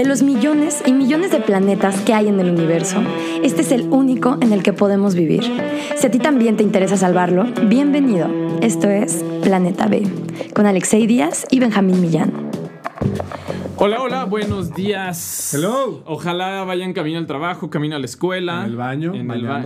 De 0.00 0.06
los 0.06 0.22
millones 0.22 0.82
y 0.86 0.94
millones 0.94 1.30
de 1.30 1.40
planetas 1.40 2.00
que 2.00 2.14
hay 2.14 2.28
en 2.28 2.40
el 2.40 2.48
universo, 2.48 3.02
este 3.42 3.60
es 3.60 3.70
el 3.70 3.82
único 3.90 4.38
en 4.40 4.54
el 4.54 4.62
que 4.62 4.72
podemos 4.72 5.14
vivir. 5.14 5.42
Si 5.94 6.06
a 6.06 6.10
ti 6.10 6.18
también 6.18 6.56
te 6.56 6.62
interesa 6.62 6.96
salvarlo, 6.96 7.44
bienvenido. 7.66 8.26
Esto 8.62 8.88
es 8.88 9.22
Planeta 9.42 9.88
B, 9.88 10.04
con 10.54 10.64
Alexei 10.64 11.06
Díaz 11.06 11.46
y 11.50 11.60
Benjamín 11.60 12.00
Millán. 12.00 12.49
Hola, 13.82 14.02
hola, 14.02 14.24
buenos 14.24 14.74
días. 14.74 15.54
Hello. 15.54 16.02
Ojalá 16.04 16.64
vayan 16.64 16.92
camino 16.92 17.16
al 17.18 17.26
trabajo, 17.26 17.70
camino 17.70 17.96
a 17.96 17.98
la 17.98 18.04
escuela. 18.04 18.60
En 18.64 18.70
el 18.72 18.76
baño, 18.76 19.14
En 19.14 19.30
el 19.30 19.46
ba- 19.46 19.62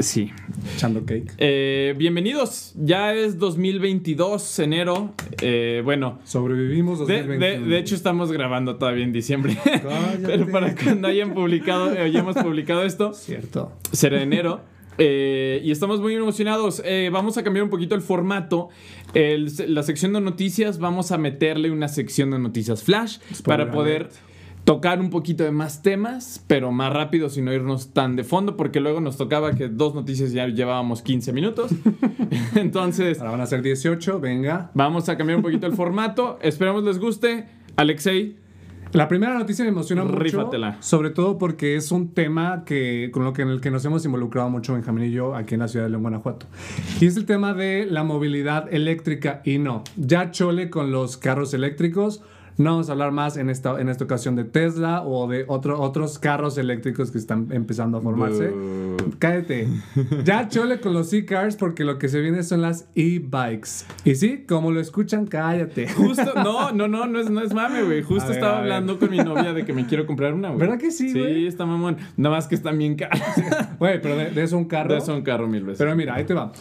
Sí. 0.00 0.30
echando 0.74 1.00
cake. 1.06 1.32
Eh, 1.38 1.94
bienvenidos. 1.96 2.74
Ya 2.76 3.14
es 3.14 3.38
2022, 3.38 4.58
enero. 4.58 5.14
Eh, 5.40 5.80
bueno, 5.82 6.18
Sobrevivimos 6.24 7.06
de, 7.06 7.22
2021. 7.22 7.64
de- 7.64 7.70
de 7.72 7.78
hecho 7.78 7.94
estamos 7.94 8.30
grabando 8.32 8.76
todavía 8.76 9.04
en 9.04 9.12
diciembre. 9.14 9.56
Cállate. 9.64 10.18
Pero 10.26 10.50
para 10.50 10.74
cuando 10.74 11.08
hayan 11.08 11.32
publicado, 11.32 11.90
eh, 11.94 12.02
hayamos 12.02 12.36
publicado 12.36 12.82
esto, 12.84 13.14
Cierto. 13.14 13.72
será 13.92 14.20
enero. 14.22 14.60
Eh, 14.98 15.60
y 15.64 15.70
estamos 15.70 16.00
muy 16.00 16.14
emocionados. 16.14 16.82
Eh, 16.84 17.10
vamos 17.12 17.38
a 17.38 17.42
cambiar 17.42 17.64
un 17.64 17.70
poquito 17.70 17.94
el 17.94 18.02
formato. 18.02 18.68
El- 19.14 19.50
la 19.74 19.82
sección 19.82 20.12
de 20.12 20.20
noticias, 20.20 20.78
vamos 20.78 21.12
a 21.12 21.18
meterle 21.18 21.70
una 21.70 21.88
sección 21.88 22.30
de 22.30 22.38
noticias 22.38 22.82
flash 22.82 23.18
para 23.44 23.70
poder 23.70 24.10
tocar 24.64 25.00
un 25.00 25.10
poquito 25.10 25.42
de 25.42 25.50
más 25.50 25.82
temas, 25.82 26.44
pero 26.46 26.70
más 26.70 26.92
rápido, 26.92 27.28
sin 27.28 27.46
no 27.46 27.52
irnos 27.52 27.92
tan 27.92 28.14
de 28.14 28.22
fondo, 28.22 28.56
porque 28.56 28.78
luego 28.78 29.00
nos 29.00 29.16
tocaba 29.16 29.54
que 29.56 29.66
dos 29.68 29.92
noticias 29.94 30.32
ya 30.32 30.46
llevábamos 30.46 31.02
15 31.02 31.32
minutos. 31.32 31.72
Entonces, 32.54 33.18
Ahora 33.18 33.32
van 33.32 33.40
a 33.40 33.46
ser 33.46 33.62
18, 33.62 34.20
venga. 34.20 34.70
vamos 34.74 35.08
a 35.08 35.16
cambiar 35.16 35.36
un 35.38 35.42
poquito 35.42 35.66
el 35.66 35.72
formato. 35.72 36.38
Esperamos 36.42 36.84
les 36.84 36.98
guste. 36.98 37.46
Alexei, 37.76 38.36
La 38.92 39.08
primera 39.08 39.38
noticia 39.38 39.64
me 39.64 39.70
emociona 39.70 40.04
mucho. 40.04 40.18
Rífatela. 40.18 40.76
Sobre 40.80 41.10
todo 41.10 41.38
porque 41.38 41.76
es 41.76 41.90
un 41.92 42.12
tema 42.12 42.64
que, 42.66 43.10
con 43.12 43.24
lo 43.24 43.32
que 43.32 43.42
en 43.42 43.48
el 43.48 43.60
que 43.60 43.70
nos 43.70 43.84
hemos 43.86 44.04
involucrado 44.04 44.50
mucho 44.50 44.74
Benjamín 44.74 45.04
y 45.04 45.10
yo 45.12 45.34
aquí 45.34 45.54
en 45.54 45.60
la 45.60 45.68
ciudad 45.68 45.86
de 45.86 45.90
León, 45.90 46.02
Guanajuato. 46.02 46.46
Y 47.00 47.06
es 47.06 47.16
el 47.16 47.24
tema 47.24 47.54
de 47.54 47.86
la 47.86 48.04
movilidad 48.04 48.72
eléctrica. 48.72 49.40
Y 49.44 49.56
no, 49.58 49.82
ya 49.96 50.30
chole 50.30 50.68
con 50.68 50.92
los 50.92 51.16
carros 51.16 51.54
eléctricos. 51.54 52.22
No 52.58 52.70
vamos 52.72 52.88
a 52.88 52.92
hablar 52.92 53.12
más 53.12 53.36
en 53.36 53.48
esta, 53.50 53.80
en 53.80 53.88
esta 53.88 54.04
ocasión 54.04 54.36
de 54.36 54.44
Tesla 54.44 55.02
o 55.02 55.26
de 55.28 55.44
otro, 55.48 55.80
otros 55.80 56.18
carros 56.18 56.58
eléctricos 56.58 57.10
que 57.10 57.18
están 57.18 57.48
empezando 57.50 57.98
a 57.98 58.00
formarse. 58.00 58.48
Boo. 58.48 58.96
Cállate. 59.18 59.68
Ya 60.24 60.48
chole 60.50 60.80
con 60.80 60.92
los 60.92 61.12
e-cars 61.12 61.56
porque 61.56 61.84
lo 61.84 61.98
que 61.98 62.08
se 62.08 62.20
viene 62.20 62.42
son 62.42 62.60
las 62.62 62.88
e-bikes. 62.94 63.84
Y 64.04 64.14
sí, 64.16 64.44
como 64.46 64.70
lo 64.70 64.80
escuchan, 64.80 65.26
cállate. 65.26 65.88
Justo, 65.88 66.32
no, 66.42 66.72
no, 66.72 66.88
no, 66.88 67.06
no 67.06 67.20
es, 67.20 67.30
no 67.30 67.40
es 67.40 67.54
mame, 67.54 67.82
güey. 67.82 68.02
Justo 68.02 68.28
ver, 68.28 68.36
estaba 68.36 68.58
hablando 68.58 68.98
con 68.98 69.10
mi 69.10 69.18
novia 69.18 69.52
de 69.52 69.64
que 69.64 69.72
me 69.72 69.86
quiero 69.86 70.06
comprar 70.06 70.34
una, 70.34 70.48
güey. 70.48 70.60
¿Verdad 70.60 70.78
que 70.78 70.90
sí, 70.90 71.10
Sí, 71.10 71.18
güey? 71.18 71.46
está 71.46 71.64
mamón. 71.66 71.96
Nada 72.16 72.36
más 72.36 72.48
que 72.48 72.54
están 72.54 72.78
bien 72.78 72.96
caras. 72.96 73.22
Güey, 73.78 74.00
pero 74.00 74.16
de, 74.16 74.30
de 74.30 74.42
eso 74.42 74.56
un 74.58 74.66
carro. 74.66 74.92
De 74.92 74.98
eso 74.98 75.14
un 75.14 75.22
carro 75.22 75.48
mil 75.48 75.64
veces. 75.64 75.78
Pero 75.78 75.96
mira, 75.96 76.14
ahí 76.14 76.24
te 76.24 76.34
va. 76.34 76.52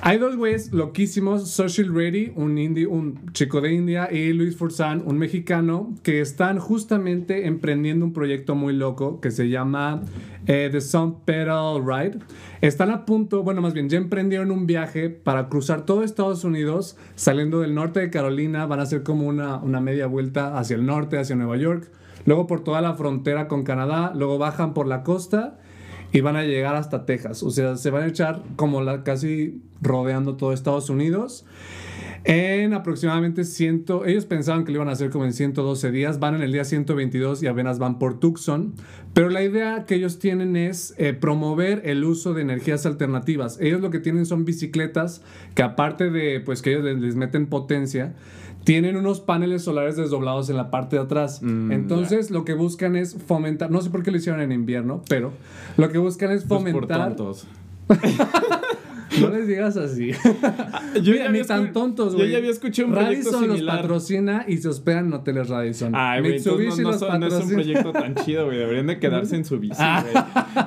Hay 0.00 0.18
dos 0.18 0.36
güeyes 0.36 0.72
loquísimos, 0.72 1.50
Social 1.50 1.94
Ready, 1.94 2.32
un, 2.36 2.58
indie, 2.58 2.86
chico 3.32 3.60
de 3.60 3.72
India, 3.72 4.08
y 4.12 4.32
Luis 4.32 4.56
Forzán, 4.56 5.02
un 5.06 5.16
mexicano, 5.16 5.94
que 6.02 6.20
están 6.20 6.58
justamente 6.58 7.46
emprendiendo 7.46 8.04
un 8.04 8.12
proyecto 8.12 8.54
muy 8.54 8.74
loco 8.74 9.20
que 9.20 9.30
se 9.30 9.48
llama 9.48 10.02
eh, 10.46 10.68
The 10.70 10.80
Sun 10.80 11.20
Pedal 11.24 11.82
Ride. 11.86 12.18
Están 12.60 12.90
a 12.90 13.06
punto, 13.06 13.42
bueno, 13.42 13.62
más 13.62 13.72
bien, 13.72 13.88
ya 13.88 13.96
emprendieron 13.96 14.50
un 14.50 14.66
viaje 14.66 15.08
para 15.08 15.48
cruzar 15.48 15.86
todo 15.86 16.02
Estados 16.02 16.44
Unidos, 16.44 16.98
saliendo 17.14 17.60
del 17.60 17.74
norte 17.74 18.00
de 18.00 18.10
Carolina, 18.10 18.66
van 18.66 18.80
a 18.80 18.82
hacer 18.82 19.04
como 19.04 19.26
una, 19.26 19.56
una 19.56 19.80
media 19.80 20.06
vuelta 20.06 20.58
hacia 20.58 20.76
el 20.76 20.84
norte, 20.84 21.18
hacia 21.18 21.36
Nueva 21.36 21.56
York, 21.56 21.90
luego 22.26 22.46
por 22.46 22.62
toda 22.62 22.82
la 22.82 22.94
frontera 22.94 23.48
con 23.48 23.62
Canadá, 23.62 24.12
luego 24.14 24.36
bajan 24.36 24.74
por 24.74 24.86
la 24.86 25.02
costa 25.02 25.58
y 26.14 26.20
van 26.20 26.36
a 26.36 26.44
llegar 26.44 26.76
hasta 26.76 27.06
Texas. 27.06 27.42
O 27.42 27.50
sea, 27.50 27.76
se 27.76 27.90
van 27.90 28.04
a 28.04 28.06
echar 28.06 28.40
como 28.54 28.80
casi 29.02 29.60
rodeando 29.82 30.36
todo 30.36 30.52
Estados 30.52 30.88
Unidos. 30.88 31.44
En 32.22 32.72
aproximadamente 32.72 33.44
100, 33.44 33.86
ellos 34.06 34.24
pensaban 34.24 34.64
que 34.64 34.70
lo 34.70 34.76
iban 34.76 34.88
a 34.88 34.92
hacer 34.92 35.10
como 35.10 35.24
en 35.24 35.32
112 35.32 35.90
días, 35.90 36.20
van 36.20 36.36
en 36.36 36.42
el 36.42 36.52
día 36.52 36.64
122 36.64 37.42
y 37.42 37.48
apenas 37.48 37.80
van 37.80 37.98
por 37.98 38.20
Tucson, 38.20 38.74
pero 39.12 39.28
la 39.28 39.42
idea 39.42 39.84
que 39.86 39.96
ellos 39.96 40.20
tienen 40.20 40.56
es 40.56 40.94
eh, 40.98 41.14
promover 41.14 41.82
el 41.84 42.04
uso 42.04 42.32
de 42.32 42.42
energías 42.42 42.86
alternativas. 42.86 43.58
Ellos 43.60 43.80
lo 43.80 43.90
que 43.90 43.98
tienen 43.98 44.24
son 44.24 44.44
bicicletas 44.44 45.20
que 45.54 45.64
aparte 45.64 46.10
de 46.10 46.40
pues 46.40 46.62
que 46.62 46.74
ellos 46.74 46.84
les 46.98 47.16
meten 47.16 47.46
potencia, 47.46 48.14
tienen 48.64 48.96
unos 48.96 49.20
paneles 49.20 49.62
solares 49.62 49.96
desdoblados 49.96 50.48
en 50.50 50.56
la 50.56 50.70
parte 50.70 50.96
de 50.96 51.02
atrás. 51.02 51.40
Mm, 51.42 51.70
Entonces, 51.72 52.30
lo 52.30 52.44
que 52.44 52.54
buscan 52.54 52.96
es 52.96 53.14
fomentar, 53.26 53.70
no 53.70 53.80
sé 53.82 53.90
por 53.90 54.02
qué 54.02 54.10
lo 54.10 54.16
hicieron 54.16 54.40
en 54.40 54.52
invierno, 54.52 55.02
pero 55.08 55.32
lo 55.76 55.90
que 55.90 55.98
buscan 55.98 56.30
es 56.32 56.44
Pues 56.44 56.62
por 56.62 56.72
fomentar. 56.72 57.14
tontos. 57.16 57.46
no 59.20 59.30
les 59.30 59.46
digas 59.46 59.76
así. 59.76 60.10
Yo 61.02 61.12
Mira, 61.12 61.24
ya 61.26 61.30
ni 61.32 61.42
tan 61.42 61.72
tontos, 61.72 62.12
Yo 62.12 62.18
güey. 62.18 62.30
ya 62.30 62.38
había 62.38 62.50
escuchado 62.50 62.88
un 62.88 62.94
proyecto 62.94 63.30
Radisson 63.30 63.46
los 63.48 63.56
similar. 63.58 63.80
patrocina 63.80 64.44
y 64.48 64.56
se 64.58 64.68
hospedan 64.68 65.06
en 65.06 65.12
hoteles 65.14 65.48
Radisson. 65.48 65.92
Ay, 65.94 66.20
güey, 66.20 66.36
entonces 66.36 66.76
no, 66.78 66.82
no 66.84 66.90
los 66.90 67.00
son- 67.00 67.20
no 67.20 67.26
es 67.26 67.34
un 67.34 67.48
proyecto 67.50 67.92
tan 67.92 68.14
chido, 68.16 68.46
güey. 68.46 68.58
Deberían 68.58 68.86
de 68.86 68.98
quedarse 68.98 69.36
en 69.36 69.44
su 69.44 69.58
bici, 69.58 69.76
güey. 69.82 70.24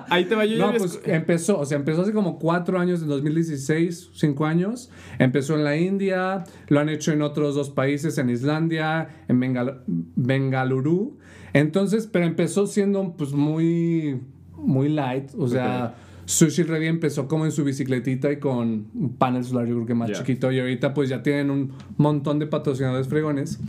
Ahí 0.09 0.25
te 0.25 0.35
va, 0.35 0.45
yo 0.45 0.53
ya 0.53 0.57
No, 0.59 0.65
había 0.67 0.79
pues 0.79 0.99
empezó, 1.05 1.59
o 1.59 1.65
sea, 1.65 1.77
empezó 1.77 2.01
hace 2.01 2.13
como 2.13 2.39
cuatro 2.39 2.79
años, 2.79 3.01
en 3.01 3.07
2016, 3.09 4.09
cinco 4.13 4.45
años. 4.45 4.89
Empezó 5.19 5.55
en 5.55 5.63
la 5.63 5.77
India, 5.77 6.43
lo 6.67 6.79
han 6.79 6.89
hecho 6.89 7.11
en 7.11 7.21
otros 7.21 7.55
dos 7.55 7.69
países, 7.69 8.17
en 8.17 8.29
Islandia, 8.29 9.09
en 9.27 9.39
Bengal 9.39 9.81
Bengaluru. 10.15 11.17
Entonces, 11.53 12.07
pero 12.11 12.25
empezó 12.25 12.67
siendo 12.67 13.15
pues 13.17 13.31
muy, 13.33 14.21
muy 14.55 14.89
light, 14.89 15.31
o 15.37 15.47
sea... 15.47 15.95
Sushi 16.27 16.63
Ready 16.63 16.87
empezó 16.87 17.29
como 17.29 17.45
en 17.45 17.53
su 17.53 17.63
bicicletita 17.63 18.29
y 18.29 18.37
con 18.37 18.87
un 18.93 19.15
panel 19.17 19.45
solar, 19.45 19.65
yo 19.65 19.75
creo 19.75 19.85
que 19.85 19.93
más 19.93 20.11
chiquito, 20.11 20.51
y 20.51 20.59
ahorita 20.59 20.93
pues 20.93 21.07
ya 21.07 21.23
tienen 21.23 21.49
un 21.49 21.71
montón 21.95 22.37
de 22.37 22.47
patrocinadores 22.47 23.07
fregones. 23.07 23.59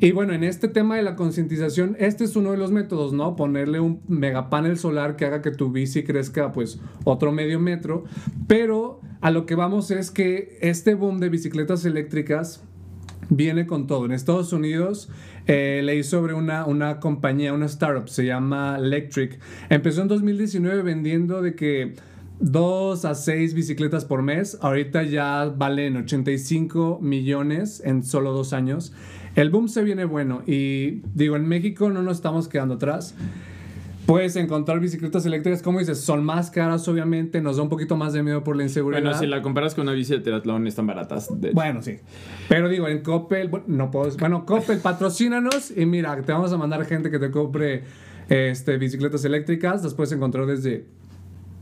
Y 0.00 0.10
bueno, 0.10 0.32
en 0.32 0.42
este 0.42 0.66
tema 0.66 0.96
de 0.96 1.02
la 1.02 1.14
concientización, 1.14 1.96
este 2.00 2.24
es 2.24 2.34
uno 2.34 2.50
de 2.50 2.56
los 2.56 2.72
métodos, 2.72 3.12
¿no? 3.12 3.36
Ponerle 3.36 3.78
un 3.78 4.00
megapanel 4.08 4.76
solar 4.76 5.14
que 5.14 5.24
haga 5.24 5.40
que 5.40 5.52
tu 5.52 5.70
bici 5.70 6.02
crezca 6.02 6.50
pues 6.50 6.80
otro 7.04 7.30
medio 7.30 7.60
metro, 7.60 8.02
pero 8.48 9.00
a 9.20 9.30
lo 9.30 9.46
que 9.46 9.54
vamos 9.54 9.92
es 9.92 10.10
que 10.10 10.58
este 10.62 10.96
boom 10.96 11.20
de 11.20 11.28
bicicletas 11.28 11.84
eléctricas 11.84 12.64
viene 13.30 13.66
con 13.66 13.86
todo. 13.86 14.04
En 14.04 14.12
Estados 14.12 14.52
Unidos 14.52 15.08
eh, 15.46 15.80
leí 15.82 16.02
sobre 16.02 16.34
una, 16.34 16.66
una 16.66 17.00
compañía, 17.00 17.54
una 17.54 17.66
startup, 17.66 18.08
se 18.08 18.26
llama 18.26 18.76
Electric. 18.78 19.38
Empezó 19.70 20.02
en 20.02 20.08
2019 20.08 20.82
vendiendo 20.82 21.40
de 21.40 21.54
que 21.54 21.94
2 22.40 23.04
a 23.04 23.14
6 23.14 23.54
bicicletas 23.54 24.04
por 24.04 24.22
mes. 24.22 24.58
Ahorita 24.60 25.02
ya 25.04 25.52
valen 25.56 25.96
85 25.96 26.98
millones 27.00 27.82
en 27.84 28.02
solo 28.02 28.32
dos 28.32 28.52
años. 28.52 28.92
El 29.36 29.50
boom 29.50 29.68
se 29.68 29.84
viene 29.84 30.04
bueno 30.04 30.42
y 30.46 31.02
digo, 31.14 31.36
en 31.36 31.46
México 31.46 31.88
no 31.90 32.02
nos 32.02 32.16
estamos 32.16 32.48
quedando 32.48 32.74
atrás. 32.74 33.14
Puedes 34.10 34.34
encontrar 34.34 34.80
bicicletas 34.80 35.24
eléctricas, 35.24 35.62
como 35.62 35.78
dices, 35.78 36.00
son 36.00 36.24
más 36.24 36.50
caras 36.50 36.88
obviamente, 36.88 37.40
nos 37.40 37.58
da 37.58 37.62
un 37.62 37.68
poquito 37.68 37.96
más 37.96 38.12
de 38.12 38.24
miedo 38.24 38.42
por 38.42 38.56
la 38.56 38.64
inseguridad. 38.64 39.02
Bueno, 39.02 39.16
si 39.16 39.26
la 39.28 39.40
comparas 39.40 39.76
con 39.76 39.82
una 39.82 39.92
bici 39.92 40.14
de 40.14 40.18
triatlón, 40.18 40.66
están 40.66 40.88
baratas. 40.88 41.28
de. 41.40 41.52
Bueno, 41.52 41.80
sí. 41.80 41.98
Pero 42.48 42.68
digo, 42.68 42.88
en 42.88 43.04
Coppel, 43.04 43.46
bueno, 43.46 43.66
no 43.68 43.90
puedo. 43.92 44.10
Bueno, 44.16 44.44
Coppel, 44.44 44.78
patrocínanos 44.82 45.70
y 45.76 45.86
mira, 45.86 46.20
te 46.22 46.32
vamos 46.32 46.52
a 46.52 46.56
mandar 46.56 46.84
gente 46.86 47.08
que 47.08 47.20
te 47.20 47.30
compre 47.30 47.84
este, 48.28 48.78
bicicletas 48.78 49.24
eléctricas. 49.24 49.84
Las 49.84 49.94
puedes 49.94 50.10
encontrar 50.10 50.46
desde 50.46 50.86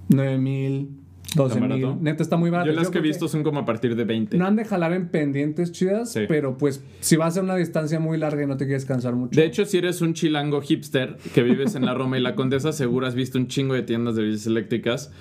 9 0.09 0.39
mil, 0.39 1.01
12 1.37 1.55
¿Tan 1.59 1.69
barato? 1.69 1.95
mil. 1.95 2.05
Neta, 2.05 2.23
está 2.23 2.37
muy 2.37 2.49
barato. 2.51 2.71
Yo 2.71 2.77
las 2.77 2.89
que 2.91 2.99
he 2.99 3.03
visto 3.03 3.29
son 3.29 3.43
como 3.43 3.61
a 3.61 3.65
partir 3.65 3.95
de 3.97 4.05
20. 4.05 4.39
No 4.39 4.47
han 4.47 4.57
de 4.57 4.65
jalar 4.65 4.93
en 4.95 5.09
pendientes 5.09 5.73
chidas, 5.73 6.13
Sí. 6.13 6.21
pero 6.27 6.57
pues 6.57 6.83
si 7.01 7.17
vas 7.17 7.37
a 7.37 7.43
una 7.43 7.55
distancia 7.57 8.01
muy 8.01 8.17
larga 8.19 8.43
y 8.43 8.47
no 8.47 8.57
te 8.57 8.65
quieres 8.65 8.85
cansar 8.87 9.15
mucho. 9.15 9.39
De 9.39 9.47
hecho, 9.47 9.65
si 9.67 9.77
eres 9.79 10.01
un 10.01 10.15
chilango 10.15 10.61
hipster 10.63 11.17
que 11.35 11.43
vives 11.43 11.75
en 11.75 11.85
la 11.85 11.93
Roma 11.95 12.17
y 12.19 12.23
la 12.23 12.35
Condesa, 12.35 12.73
seguro 12.73 13.07
has 13.07 13.15
visto 13.15 13.39
un 13.39 13.47
chingo 13.47 13.75
de 13.75 13.83
tiendas 13.83 14.17
de 14.17 14.23
bicis 14.23 14.47
eléctricas 14.47 15.13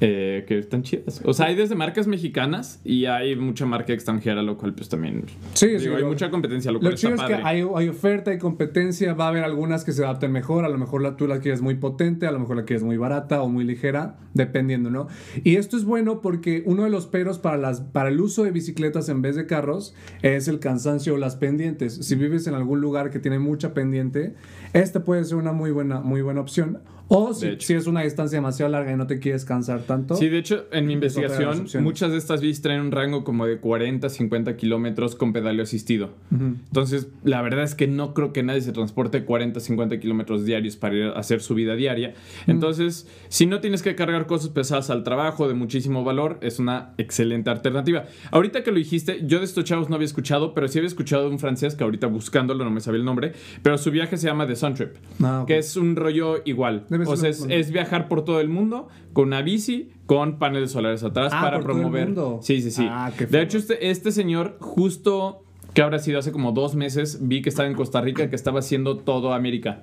eh, 0.00 0.44
que 0.46 0.58
están 0.58 0.82
chidas. 0.84 1.20
O 1.24 1.32
sea, 1.34 1.46
hay 1.46 1.56
desde 1.56 1.74
marcas 1.74 2.06
mexicanas 2.06 2.80
y 2.84 3.06
hay 3.06 3.34
mucha 3.34 3.66
marca 3.66 3.92
extranjera, 3.92 4.42
lo 4.42 4.56
cual 4.56 4.74
pues 4.74 4.88
también... 4.88 5.24
Sí, 5.54 5.66
digo, 5.66 5.80
sí, 5.80 5.88
hay 5.88 6.00
lo- 6.02 6.08
mucha 6.08 6.30
competencia, 6.30 6.70
lo 6.70 6.78
cual 6.78 6.90
Lo 6.90 6.94
está 6.94 7.08
chido 7.08 7.20
es 7.20 7.28
que 7.28 7.34
hay 7.44 7.88
oferta, 7.88 8.30
hay 8.30 8.38
competencia, 8.38 9.14
va 9.14 9.24
a 9.26 9.28
haber 9.28 9.42
algunas 9.42 9.84
que 9.84 9.92
se 9.92 10.04
adapten 10.04 10.30
mejor, 10.30 10.64
a 10.64 10.68
lo 10.68 10.78
mejor 10.78 11.02
la, 11.02 11.16
tú 11.16 11.26
la 11.26 11.40
quieres 11.40 11.62
muy 11.62 11.74
potente, 11.74 12.26
a 12.26 12.30
lo 12.32 12.38
mejor 12.38 12.56
la 12.56 12.64
quieres 12.64 12.84
muy 12.84 12.96
barata 12.96 13.42
o 13.42 13.48
muy 13.48 13.64
ligera, 13.64 14.16
dependiendo, 14.34 14.90
¿no? 14.90 15.08
Y 15.44 15.47
esto 15.56 15.76
es 15.76 15.84
bueno 15.84 16.20
porque 16.20 16.62
uno 16.66 16.84
de 16.84 16.90
los 16.90 17.06
peros 17.06 17.38
para, 17.38 17.56
las, 17.56 17.80
para 17.80 18.08
el 18.08 18.20
uso 18.20 18.44
de 18.44 18.50
bicicletas 18.50 19.08
en 19.08 19.22
vez 19.22 19.36
de 19.36 19.46
carros 19.46 19.94
es 20.22 20.48
el 20.48 20.58
cansancio 20.58 21.14
o 21.14 21.16
las 21.16 21.36
pendientes. 21.36 21.94
Si 21.94 22.14
vives 22.14 22.46
en 22.46 22.54
algún 22.54 22.80
lugar 22.80 23.10
que 23.10 23.18
tiene 23.18 23.38
mucha 23.38 23.74
pendiente, 23.74 24.34
esta 24.72 25.04
puede 25.04 25.24
ser 25.24 25.36
una 25.36 25.52
muy 25.52 25.70
buena, 25.70 26.00
muy 26.00 26.22
buena 26.22 26.40
opción. 26.40 26.80
O 27.10 27.32
si, 27.32 27.56
si, 27.60 27.72
es 27.72 27.86
una 27.86 28.02
distancia 28.02 28.36
demasiado 28.36 28.70
larga 28.70 28.92
y 28.92 28.96
no 28.96 29.06
te 29.06 29.18
quieres 29.18 29.46
cansar 29.46 29.80
tanto. 29.80 30.14
Sí, 30.14 30.28
de 30.28 30.38
hecho, 30.38 30.66
en 30.72 30.86
mi 30.86 30.92
investigación, 30.92 31.66
muchas 31.82 32.12
de 32.12 32.18
estas 32.18 32.42
bicis 32.42 32.60
traen 32.60 32.82
un 32.82 32.92
rango 32.92 33.24
como 33.24 33.46
de 33.46 33.58
40, 33.58 34.10
50 34.10 34.56
kilómetros 34.58 35.14
con 35.14 35.32
pedaleo 35.32 35.62
asistido. 35.62 36.10
Entonces, 36.30 37.08
la 37.24 37.40
verdad 37.40 37.64
es 37.64 37.74
que 37.74 37.86
no 37.86 38.12
creo 38.12 38.34
que 38.34 38.42
nadie 38.42 38.60
se 38.60 38.72
transporte 38.72 39.24
40, 39.24 39.58
50 39.58 39.98
kilómetros 40.00 40.44
diarios 40.44 40.76
para 40.76 40.96
ir 40.96 41.04
a 41.04 41.12
hacer 41.12 41.40
su 41.40 41.54
vida 41.54 41.76
diaria. 41.76 42.12
Entonces, 42.46 43.08
si 43.28 43.46
no 43.46 43.60
tienes 43.60 43.80
que 43.80 43.94
cargar 43.94 44.26
cosas 44.26 44.50
pesadas 44.50 44.90
al 44.90 45.02
trabajo 45.02 45.37
de 45.46 45.54
muchísimo 45.54 46.02
valor, 46.02 46.38
es 46.40 46.58
una 46.58 46.94
excelente 46.98 47.50
alternativa. 47.50 48.06
Ahorita 48.32 48.64
que 48.64 48.72
lo 48.72 48.78
dijiste, 48.78 49.20
yo 49.24 49.38
de 49.38 49.44
estos 49.44 49.64
chavos 49.64 49.88
no 49.88 49.94
había 49.94 50.06
escuchado, 50.06 50.54
pero 50.54 50.66
sí 50.66 50.78
había 50.78 50.88
escuchado 50.88 51.24
de 51.24 51.28
un 51.28 51.38
francés 51.38 51.74
que 51.76 51.84
ahorita 51.84 52.08
buscándolo 52.08 52.64
no 52.64 52.70
me 52.70 52.80
sabía 52.80 52.98
el 52.98 53.04
nombre, 53.04 53.34
pero 53.62 53.78
su 53.78 53.90
viaje 53.90 54.16
se 54.16 54.26
llama 54.26 54.46
The 54.46 54.56
Sun 54.56 54.74
Trip, 54.74 54.96
ah, 55.22 55.44
que 55.46 55.58
es 55.58 55.76
un 55.76 55.94
rollo 55.94 56.42
igual 56.44 56.86
o 57.06 57.16
sea, 57.16 57.30
es, 57.30 57.70
viajar 57.70 58.08
por 58.08 58.24
todo 58.24 58.40
el 58.40 58.48
mundo 58.48 58.88
con 59.12 59.28
una 59.28 59.42
bici, 59.42 59.90
con 60.06 60.38
paneles 60.38 60.72
solares 60.72 61.02
atrás 61.02 61.32
ah, 61.34 61.40
para 61.42 61.60
promover. 61.60 62.14
Sí, 62.40 62.60
sí, 62.62 62.70
sí. 62.70 62.86
Ah, 62.88 63.12
de 63.18 63.42
hecho, 63.42 63.58
este, 63.58 63.90
este 63.90 64.12
señor, 64.12 64.56
justo 64.60 65.44
que 65.74 65.82
habrá 65.82 65.98
sido 65.98 66.18
hace 66.18 66.32
como 66.32 66.52
dos 66.52 66.74
meses, 66.74 67.18
vi 67.28 67.42
que 67.42 67.48
estaba 67.48 67.68
en 67.68 67.74
Costa 67.74 68.00
Rica, 68.00 68.28
que 68.30 68.36
estaba 68.36 68.60
haciendo 68.60 68.98
todo 68.98 69.32
América. 69.32 69.82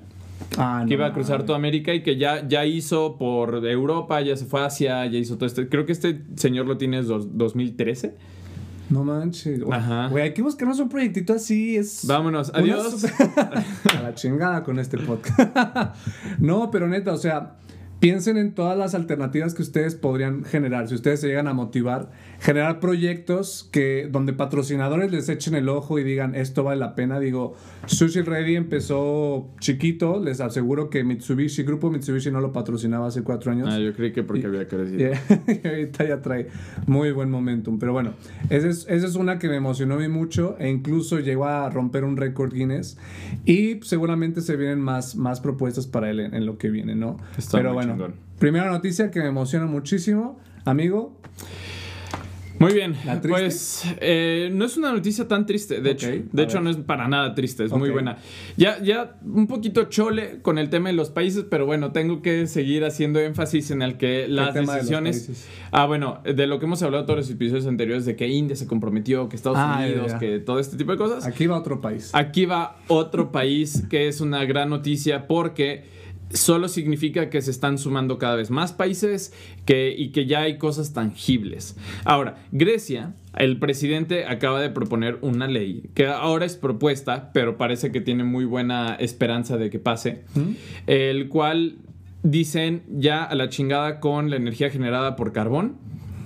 Ah, 0.57 0.85
que 0.87 0.93
iba 0.93 1.07
a 1.07 1.13
cruzar 1.13 1.43
toda 1.43 1.57
América 1.57 1.93
y 1.93 2.01
que 2.01 2.17
ya, 2.17 2.47
ya 2.47 2.65
hizo 2.65 3.17
por 3.17 3.65
Europa, 3.65 4.21
ya 4.21 4.37
se 4.37 4.45
fue 4.45 4.61
a 4.61 4.65
Asia, 4.65 5.05
ya 5.05 5.17
hizo 5.17 5.35
todo 5.35 5.47
este. 5.47 5.67
Creo 5.67 5.85
que 5.85 5.91
este 5.91 6.21
señor 6.35 6.65
lo 6.65 6.77
tiene 6.77 6.97
desde 6.97 7.13
2013. 7.31 8.15
No 8.89 9.03
manches. 9.03 9.61
Ajá. 9.71 10.09
Güey, 10.09 10.25
hay 10.25 10.33
que 10.33 10.41
buscarnos 10.41 10.79
un 10.79 10.89
proyectito 10.89 11.33
así. 11.33 11.75
Es 11.75 12.05
Vámonos. 12.05 12.51
Adiós. 12.53 13.03
a 13.35 14.01
la 14.01 14.13
chingada 14.13 14.63
con 14.63 14.79
este 14.79 14.97
podcast. 14.97 15.95
no, 16.39 16.69
pero 16.69 16.87
neta, 16.87 17.13
o 17.13 17.17
sea, 17.17 17.55
piensen 18.05 18.37
en 18.37 18.53
todas 18.53 18.77
las 18.77 18.93
alternativas 18.93 19.55
que 19.55 19.63
ustedes 19.63 19.95
podrían 19.95 20.43
generar. 20.43 20.87
Si 20.87 20.93
ustedes 20.93 21.21
se 21.21 21.27
llegan 21.27 21.47
a 21.47 21.53
motivar, 21.53 22.11
generar 22.39 22.79
proyectos 22.79 23.67
que 23.71 24.07
donde 24.11 24.31
patrocinadores 24.31 25.11
les 25.11 25.27
echen 25.27 25.55
el 25.55 25.67
ojo 25.69 25.97
y 25.97 26.03
digan 26.03 26.35
esto 26.35 26.63
vale 26.63 26.79
la 26.79 26.93
pena. 26.93 27.19
Digo, 27.19 27.55
Sushi 27.87 28.21
Ready 28.21 28.57
empezó 28.57 29.49
chiquito. 29.59 30.23
Les 30.23 30.39
aseguro 30.39 30.91
que 30.91 31.03
Mitsubishi, 31.03 31.63
Grupo 31.63 31.89
Mitsubishi 31.89 32.29
no 32.29 32.41
lo 32.41 32.53
patrocinaba 32.53 33.07
hace 33.07 33.23
cuatro 33.23 33.51
años. 33.51 33.69
Ah, 33.71 33.79
yo 33.79 33.91
creí 33.95 34.13
que 34.13 34.21
porque 34.21 34.45
había 34.45 34.67
crecido. 34.67 35.11
y 35.47 35.67
ahorita 35.67 36.07
ya 36.07 36.21
trae 36.21 36.49
muy 36.85 37.11
buen 37.11 37.31
momentum. 37.31 37.79
Pero 37.79 37.91
bueno, 37.91 38.13
esa 38.51 38.69
es, 38.69 38.85
esa 38.87 39.07
es 39.07 39.15
una 39.15 39.39
que 39.39 39.49
me 39.49 39.55
emocionó 39.55 39.97
mucho 40.09 40.57
e 40.59 40.69
incluso 40.69 41.21
llegó 41.21 41.45
a 41.45 41.67
romper 41.71 42.03
un 42.03 42.17
récord 42.17 42.53
Guinness. 42.53 42.99
Y 43.45 43.79
seguramente 43.81 44.41
se 44.41 44.57
vienen 44.57 44.79
más, 44.79 45.15
más 45.15 45.39
propuestas 45.39 45.87
para 45.87 46.11
él 46.11 46.19
en, 46.19 46.45
lo 46.45 46.59
que 46.59 46.69
viene, 46.69 46.93
¿no? 46.93 47.17
Pero 47.51 47.73
bueno, 47.73 47.94
primera 48.39 48.69
noticia 48.69 49.11
que 49.11 49.19
me 49.19 49.27
emociona 49.27 49.65
muchísimo, 49.65 50.39
amigo. 50.65 51.19
Muy 52.57 52.73
bien, 52.73 52.95
pues 53.27 53.83
eh, 53.99 54.49
no 54.53 54.65
es 54.65 54.77
una 54.77 54.93
noticia 54.93 55.27
tan 55.27 55.45
triste, 55.45 55.81
de 55.81 55.91
hecho, 55.91 56.07
de 56.31 56.43
hecho 56.43 56.61
no 56.61 56.69
es 56.69 56.77
para 56.77 57.07
nada 57.07 57.35
triste, 57.35 57.65
es 57.65 57.71
muy 57.73 57.89
buena. 57.89 58.17
Ya, 58.55 58.81
ya 58.81 59.17
un 59.25 59.47
poquito 59.47 59.85
chole 59.85 60.39
con 60.41 60.57
el 60.57 60.69
tema 60.69 60.89
de 60.89 60.95
los 60.95 61.09
países, 61.09 61.45
pero 61.49 61.65
bueno, 61.65 61.91
tengo 61.91 62.21
que 62.21 62.47
seguir 62.47 62.85
haciendo 62.85 63.19
énfasis 63.19 63.71
en 63.71 63.81
el 63.81 63.97
que 63.97 64.27
las 64.29 64.53
decisiones... 64.53 65.47
ah, 65.71 65.85
bueno, 65.85 66.21
de 66.23 66.47
lo 66.47 66.59
que 66.59 66.65
hemos 66.65 66.81
hablado 66.81 67.05
todos 67.05 67.19
los 67.19 67.29
episodios 67.29 67.67
anteriores, 67.67 68.05
de 68.05 68.15
que 68.15 68.27
India 68.27 68.55
se 68.55 68.67
comprometió, 68.67 69.27
que 69.27 69.35
Estados 69.35 69.57
ah, 69.59 69.81
Unidos, 69.81 70.13
que 70.13 70.39
todo 70.39 70.59
este 70.59 70.77
tipo 70.77 70.91
de 70.91 70.97
cosas. 70.97 71.25
Aquí 71.25 71.47
va 71.47 71.57
otro 71.57 71.81
país. 71.81 72.11
Aquí 72.13 72.45
va 72.45 72.77
otro 72.87 73.33
país 73.33 73.83
que 73.89 74.07
es 74.07 74.21
una 74.21 74.45
gran 74.45 74.69
noticia 74.69 75.27
porque 75.27 75.83
solo 76.29 76.67
significa 76.67 77.29
que 77.29 77.41
se 77.41 77.51
están 77.51 77.77
sumando 77.77 78.17
cada 78.17 78.35
vez 78.35 78.49
más 78.51 78.73
países 78.73 79.33
que, 79.65 79.93
y 79.97 80.09
que 80.09 80.25
ya 80.25 80.41
hay 80.41 80.57
cosas 80.57 80.93
tangibles. 80.93 81.77
Ahora, 82.03 82.37
Grecia, 82.51 83.13
el 83.37 83.59
presidente 83.59 84.25
acaba 84.25 84.61
de 84.61 84.69
proponer 84.69 85.17
una 85.21 85.47
ley 85.47 85.89
que 85.93 86.07
ahora 86.07 86.45
es 86.45 86.55
propuesta, 86.55 87.31
pero 87.33 87.57
parece 87.57 87.91
que 87.91 88.01
tiene 88.01 88.23
muy 88.23 88.45
buena 88.45 88.95
esperanza 88.95 89.57
de 89.57 89.69
que 89.69 89.79
pase, 89.79 90.23
el 90.87 91.29
cual 91.29 91.77
dicen 92.23 92.83
ya 92.89 93.23
a 93.23 93.35
la 93.35 93.49
chingada 93.49 93.99
con 93.99 94.29
la 94.29 94.35
energía 94.35 94.69
generada 94.69 95.15
por 95.15 95.31
carbón, 95.31 95.77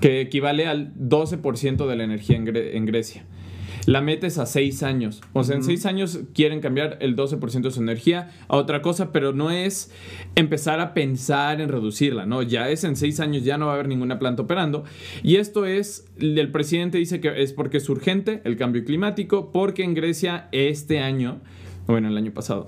que 0.02 0.22
equivale 0.22 0.66
al 0.66 0.94
12% 0.96 1.88
de 1.88 1.96
la 1.96 2.04
energía 2.06 2.38
en 2.38 2.86
Grecia 2.86 3.26
la 3.86 4.02
metes 4.02 4.38
a 4.38 4.46
seis 4.46 4.84
años. 4.84 5.22
O 5.34 5.44
sea, 5.44 5.56
en 5.56 5.64
seis 5.64 5.86
años 5.86 6.20
quieren 6.34 6.62
cambiar 6.62 6.98
el 7.02 7.16
12% 7.16 7.62
de 7.62 7.72
su 7.72 7.82
energía 7.82 8.32
a 8.48 8.58
otra 8.58 8.82
cosa, 8.82 9.12
pero 9.12 9.34
no 9.34 9.52
es 9.52 9.92
empezar 10.36 10.80
a 10.80 10.94
pensar 10.94 11.62
en 11.62 11.70
reducirla, 11.70 12.26
¿no? 12.26 12.42
Ya 12.42 12.70
es 12.70 12.84
en 12.84 12.96
seis 12.96 13.20
años, 13.20 13.44
ya 13.44 13.58
no 13.58 13.68
va 13.68 13.72
a 13.72 13.76
haber 13.76 13.88
ninguna 13.88 14.20
planta 14.20 14.44
operando. 14.44 14.84
Y 15.24 15.38
esto 15.38 15.66
es, 15.66 16.08
el 16.20 16.52
presidente 16.52 16.98
dice 16.98 17.20
que 17.20 17.42
es 17.42 17.54
porque 17.54 17.78
es 17.78 17.90
urgente 17.90 18.42
el 18.44 18.58
cambio 18.58 18.84
climático, 18.84 19.52
porque 19.52 19.84
en 19.84 19.94
Grecia 19.94 20.48
este 20.52 21.00
año 21.00 21.42
bueno, 21.88 22.08
el 22.08 22.18
año 22.18 22.32
pasado, 22.32 22.68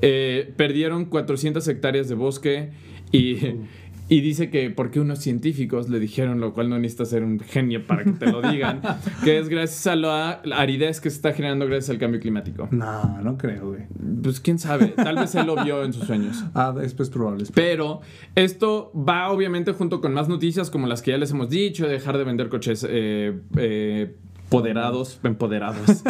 eh, 0.00 0.52
perdieron 0.56 1.06
400 1.06 1.66
hectáreas 1.66 2.08
de 2.08 2.14
bosque 2.14 2.70
y, 3.10 3.36
y 4.10 4.22
dice 4.22 4.50
que 4.50 4.70
porque 4.70 4.98
unos 4.98 5.20
científicos 5.20 5.88
le 5.88 6.00
dijeron, 6.00 6.40
lo 6.40 6.52
cual 6.52 6.68
no 6.68 6.76
necesita 6.80 7.04
ser 7.04 7.22
un 7.22 7.38
genio 7.38 7.86
para 7.86 8.02
que 8.02 8.10
te 8.10 8.26
lo 8.30 8.42
digan, 8.42 8.80
que 9.24 9.38
es 9.38 9.48
gracias 9.48 9.86
a 9.86 9.94
la 9.94 10.40
aridez 10.52 11.00
que 11.00 11.10
se 11.10 11.16
está 11.16 11.32
generando 11.32 11.64
gracias 11.66 11.90
al 11.90 11.98
cambio 11.98 12.18
climático. 12.18 12.66
No, 12.72 13.22
no 13.22 13.38
creo, 13.38 13.68
güey. 13.68 13.82
Pues 14.20 14.40
quién 14.40 14.58
sabe, 14.58 14.88
tal 14.88 15.14
vez 15.14 15.32
él 15.36 15.46
lo 15.46 15.62
vio 15.62 15.84
en 15.84 15.92
sus 15.92 16.04
sueños. 16.04 16.44
Ah, 16.54 16.74
es 16.82 16.94
pues 16.94 17.08
probable. 17.10 17.44
Pero 17.54 18.00
esto 18.34 18.92
va 18.92 19.30
obviamente 19.30 19.72
junto 19.72 20.00
con 20.00 20.12
más 20.12 20.28
noticias 20.28 20.68
como 20.68 20.88
las 20.88 21.00
que 21.00 21.12
ya 21.12 21.16
les 21.16 21.30
hemos 21.30 21.48
dicho, 21.48 21.86
dejar 21.86 22.18
de 22.18 22.24
vender 22.24 22.48
coches 22.48 22.84
eh, 22.88 23.38
eh, 23.56 24.16
empoderados, 24.42 25.20
empoderados. 25.24 26.02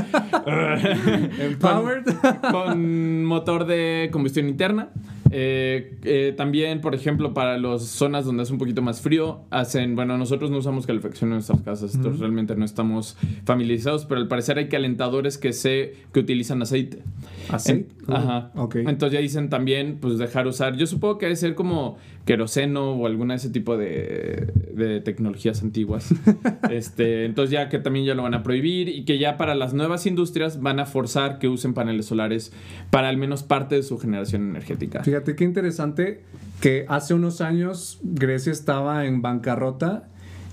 Empowered. 1.38 2.04
con, 2.50 3.24
motor 3.24 3.66
de 3.66 4.08
combustión 4.10 4.48
interna. 4.48 4.88
Eh, 5.30 5.96
eh, 6.04 6.34
también, 6.36 6.80
por 6.80 6.94
ejemplo, 6.94 7.34
para 7.34 7.58
las 7.58 7.82
zonas 7.82 8.24
donde 8.24 8.42
es 8.42 8.50
un 8.50 8.58
poquito 8.58 8.82
más 8.82 9.00
frío, 9.00 9.40
hacen, 9.50 9.94
bueno, 9.94 10.18
nosotros 10.18 10.50
no 10.50 10.58
usamos 10.58 10.86
calefacción 10.86 11.30
en 11.30 11.36
nuestras 11.36 11.62
casas, 11.62 11.98
realmente 12.18 12.56
no 12.56 12.64
estamos 12.64 13.16
familiarizados, 13.44 14.06
pero 14.06 14.20
al 14.20 14.28
parecer 14.28 14.58
hay 14.58 14.68
calentadores 14.68 15.38
que 15.38 15.52
sé 15.52 15.94
que 16.12 16.20
utilizan 16.20 16.62
aceite. 16.62 17.02
¿Aceite? 17.48 17.94
ajá. 18.08 18.50
Entonces 18.74 19.12
ya 19.12 19.20
dicen 19.20 19.48
también, 19.48 19.98
pues 20.00 20.18
dejar 20.18 20.46
usar, 20.46 20.76
yo 20.76 20.86
supongo 20.86 21.18
que 21.18 21.26
debe 21.26 21.36
ser 21.36 21.54
como 21.54 21.96
queroseno 22.24 22.92
o 22.92 23.06
alguna 23.06 23.34
de 23.34 23.38
ese 23.38 23.50
tipo 23.50 23.76
de, 23.76 24.52
de 24.72 25.00
tecnologías 25.00 25.62
antiguas. 25.62 26.14
este, 26.70 27.24
entonces 27.24 27.52
ya 27.52 27.68
que 27.68 27.78
también 27.78 28.04
ya 28.04 28.14
lo 28.14 28.22
van 28.22 28.34
a 28.34 28.42
prohibir 28.42 28.88
y 28.88 29.04
que 29.04 29.18
ya 29.18 29.36
para 29.36 29.54
las 29.54 29.74
nuevas 29.74 30.06
industrias 30.06 30.60
van 30.60 30.80
a 30.80 30.86
forzar 30.86 31.38
que 31.38 31.48
usen 31.48 31.74
paneles 31.74 32.06
solares 32.06 32.52
para 32.90 33.08
al 33.08 33.16
menos 33.16 33.42
parte 33.42 33.76
de 33.76 33.82
su 33.82 33.98
generación 33.98 34.50
energética. 34.50 35.02
Fíjate 35.02 35.19
qué 35.24 35.44
interesante 35.44 36.22
que 36.60 36.84
hace 36.88 37.14
unos 37.14 37.40
años 37.40 38.00
Grecia 38.02 38.52
estaba 38.52 39.06
en 39.06 39.22
bancarrota 39.22 40.08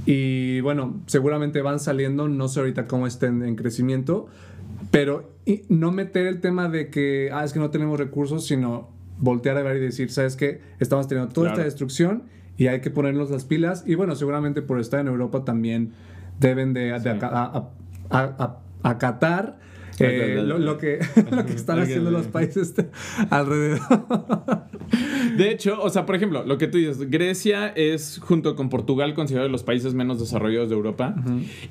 y 0.05 0.62
bueno, 0.62 1.01
seguramente 1.05 1.62
van 1.62 1.79
saliendo, 1.79 2.27
no 2.29 2.47
sé 2.47 2.59
ahorita 2.59 2.88
cómo 2.88 3.07
estén 3.07 3.43
en 3.43 3.55
crecimiento, 3.55 4.27
pero 4.91 5.36
no 5.69 5.91
meter 5.91 6.27
el 6.27 6.39
tema 6.39 6.69
de 6.69 6.89
que, 6.89 7.29
ah, 7.33 7.43
es 7.43 7.53
que 7.53 7.59
no 7.59 7.69
tenemos 7.71 8.00
recursos, 8.00 8.45
sino 8.45 8.89
voltear 9.19 9.57
a 9.57 9.63
ver 9.63 9.77
y 9.77 9.79
decir, 9.79 10.12
¿sabes 10.12 10.36
qué? 10.36 10.62
Estamos 10.79 11.07
teniendo 11.07 11.33
toda 11.33 11.50
esta 11.50 11.63
destrucción 11.63 12.24
y 12.57 12.67
hay 12.67 12.81
que 12.81 12.89
ponernos 12.89 13.29
las 13.29 13.45
pilas. 13.45 13.83
Y 13.86 13.95
bueno, 13.95 14.15
seguramente 14.15 14.62
por 14.62 14.79
estar 14.79 15.00
en 15.00 15.07
Europa 15.07 15.43
también 15.43 15.93
deben 16.39 16.74
de, 16.74 16.93
acatar 18.83 19.59
eh, 20.00 20.44
lo, 20.44 20.77
que, 20.77 21.00
lo 21.32 21.46
que 21.46 21.54
están 21.56 21.80
haciendo 21.80 22.12
los 22.12 22.27
países 22.27 22.74
alrededor. 23.30 23.80
De 25.38 25.51
hecho, 25.51 25.82
o 25.82 25.89
sea, 25.89 26.06
por 26.06 26.16
ejemplo, 26.16 26.44
lo 26.46 26.58
que 26.58 26.68
tú 26.68 26.77
dices, 26.77 27.10
Grecia 27.10 27.68
es 27.70 28.20
junto 28.20 28.56
con 28.56 28.70
Portugal 28.70 29.13
considerado 29.13 29.50
los 29.50 29.63
países 29.63 29.94
menos 29.94 30.20
desarrollados 30.20 30.70
de 30.70 30.75
Europa 30.75 31.16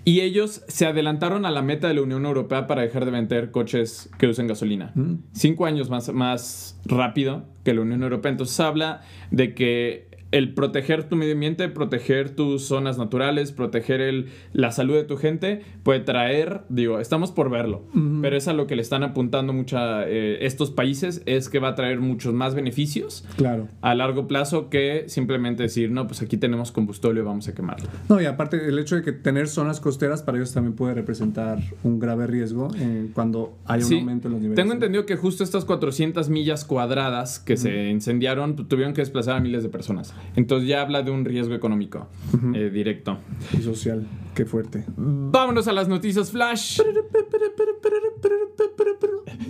y 0.04 0.20
ellos 0.20 0.62
se 0.68 0.86
adelantaron 0.86 1.46
a 1.46 1.50
la 1.50 1.62
meta 1.62 1.88
de 1.88 1.94
la 1.94 2.02
Unión 2.02 2.24
Europea 2.26 2.66
para 2.66 2.82
dejar 2.82 3.04
de 3.04 3.10
vender 3.10 3.50
coches 3.50 4.10
que 4.18 4.26
usen 4.26 4.46
gasolina. 4.46 4.92
Cinco 5.32 5.66
años 5.66 5.90
más, 5.90 6.12
más 6.12 6.80
rápido 6.84 7.44
que 7.64 7.74
la 7.74 7.80
Unión 7.82 8.02
Europea. 8.02 8.30
Entonces 8.30 8.58
habla 8.60 9.02
de 9.30 9.54
que 9.54 10.08
el 10.32 10.54
proteger 10.54 11.04
tu 11.08 11.16
medio 11.16 11.34
ambiente, 11.34 11.68
proteger 11.68 12.30
tus 12.30 12.62
zonas 12.64 12.98
naturales, 12.98 13.52
proteger 13.52 14.00
el, 14.00 14.26
la 14.52 14.72
salud 14.72 14.94
de 14.94 15.04
tu 15.04 15.16
gente, 15.16 15.62
puede 15.82 16.00
traer, 16.00 16.62
digo, 16.68 16.98
estamos 17.00 17.30
por 17.30 17.48
verlo, 17.48 17.82
pero 18.22 18.36
es 18.36 18.48
a 18.48 18.52
lo 18.52 18.66
que 18.66 18.74
le 18.76 18.82
están 18.82 19.02
apuntando 19.04 19.52
mucha, 19.52 20.06
eh, 20.08 20.44
estos 20.44 20.70
países, 20.70 21.22
es 21.26 21.48
que 21.48 21.58
va 21.60 21.68
a 21.68 21.74
traer 21.74 22.00
muchos 22.00 22.34
más 22.34 22.54
beneficios 22.54 23.24
Claro. 23.36 23.68
a 23.82 23.94
largo 23.94 24.26
plazo 24.26 24.68
que 24.68 25.04
simplemente 25.08 25.62
decir, 25.62 25.90
no, 25.90 26.06
pues 26.06 26.20
aquí 26.22 26.36
tenemos 26.36 26.72
combustible, 26.72 27.22
vamos 27.22 27.46
a 27.48 27.54
quemarlo. 27.54 27.88
No, 28.08 28.20
y 28.20 28.24
aparte 28.26 28.66
el 28.68 28.78
hecho 28.78 28.96
de 28.96 29.02
que 29.02 29.12
tener 29.12 29.48
zonas 29.48 29.80
costeras 29.80 30.22
para 30.22 30.38
ellos 30.38 30.52
también 30.52 30.74
puede 30.74 30.94
representar 30.94 31.58
un 31.84 31.98
grave 32.00 32.26
riesgo 32.26 32.68
eh, 32.78 33.08
cuando 33.14 33.56
hay 33.64 33.80
un 33.82 33.86
Sí, 33.88 33.98
aumento 33.98 34.26
en 34.28 34.32
los 34.34 34.42
niveles. 34.42 34.56
Tengo 34.62 34.72
entendido 34.74 35.06
que 35.06 35.16
justo 35.16 35.44
estas 35.44 35.64
400 35.64 36.28
millas 36.30 36.64
cuadradas 36.64 37.38
que 37.38 37.56
se 37.56 37.88
incendiaron 37.90 38.56
tu- 38.56 38.64
tuvieron 38.64 38.92
que 38.92 39.02
desplazar 39.02 39.36
a 39.36 39.40
miles 39.40 39.62
de 39.62 39.68
personas. 39.68 40.14
Entonces 40.36 40.68
ya 40.68 40.82
habla 40.82 41.02
de 41.02 41.10
un 41.10 41.24
riesgo 41.24 41.54
económico 41.54 42.08
eh, 42.54 42.70
directo. 42.72 43.18
Y 43.52 43.62
social. 43.62 44.06
Qué 44.34 44.44
fuerte. 44.44 44.84
Vámonos 44.96 45.66
a 45.68 45.72
las 45.72 45.88
noticias 45.88 46.30
flash. 46.30 46.80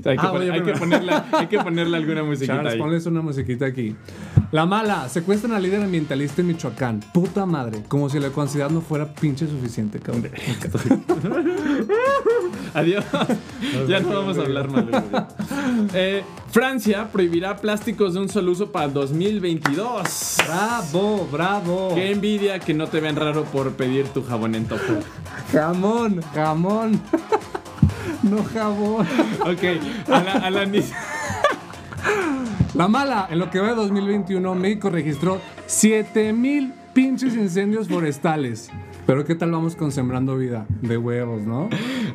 Hay 0.04 0.16
que, 0.16 0.23
Ah, 0.26 0.30
pon- 0.30 0.40
oye, 0.42 0.52
hay 0.52 0.61
que 0.61 0.66
pero- 0.66 0.78
ponerle, 0.78 1.12
hay 1.32 1.46
que 1.49 1.58
ponerle 1.58 1.96
alguna 1.96 2.23
musiquita 2.23 2.54
Charles, 2.56 2.75
ahí. 2.75 2.78
ponles 2.78 3.06
una 3.06 3.23
musiquita 3.23 3.66
aquí. 3.66 3.96
La 4.52 4.64
mala, 4.64 5.08
secuestran 5.08 5.52
al 5.54 5.62
líder 5.64 5.82
ambientalista 5.82 6.42
en 6.42 6.46
Michoacán. 6.49 7.00
Puta 7.12 7.44
madre. 7.46 7.82
Como 7.88 8.08
si 8.08 8.20
la 8.20 8.28
ecuanimidad 8.28 8.70
no 8.70 8.80
fuera 8.80 9.12
pinche 9.12 9.49
suficiente, 9.49 9.99
cabrón. 9.99 10.28
Adiós. 12.75 13.04
ya 13.88 14.00
no 14.00 14.08
vamos 14.11 14.38
a 14.38 14.42
hablar 14.42 14.70
mal. 14.70 14.88
Eh, 15.94 16.23
Francia 16.50 17.08
prohibirá 17.12 17.56
plásticos 17.56 18.14
de 18.14 18.20
un 18.20 18.28
solo 18.28 18.52
uso 18.52 18.73
para 18.73 18.87
el 18.87 18.92
2022. 18.92 20.37
Bravo, 20.46 21.28
bravo. 21.30 21.94
Qué 21.94 22.12
envidia 22.12 22.58
que 22.58 22.75
no 22.75 22.87
te 22.87 23.00
vean 23.00 23.16
raro 23.16 23.44
por 23.44 23.73
pedir 23.73 24.08
tu 24.08 24.23
jabón 24.23 24.54
en 24.54 24.66
tofu. 24.66 24.94
Jamón, 25.52 26.23
jamón. 26.35 27.00
no 28.23 28.44
jabón. 28.44 29.06
Ok, 29.42 29.64
a 30.08 30.23
la, 30.23 30.32
a 30.32 30.50
la 32.76 32.88
mala, 32.88 33.26
en 33.30 33.38
lo 33.38 33.50
que 33.50 33.58
va 33.58 33.68
de 33.68 33.75
2021, 33.75 34.54
México 34.54 34.90
registró 34.90 35.40
7000 35.66 36.75
pinches 36.92 37.35
incendios 37.35 37.88
forestales. 37.88 38.70
Pero 39.06 39.25
¿qué 39.25 39.35
tal 39.35 39.52
vamos 39.52 39.76
con 39.76 39.92
Sembrando 39.92 40.37
Vida? 40.37 40.66
De 40.82 40.99
huevos, 40.99 41.42
¿no? 41.42 41.68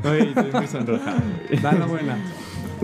Ay, 0.04 0.34
estoy 0.36 0.52
muy 0.52 0.68
sonrojado. 0.68 1.22
Da 1.62 1.72
la 1.72 1.86
buena. 1.86 2.18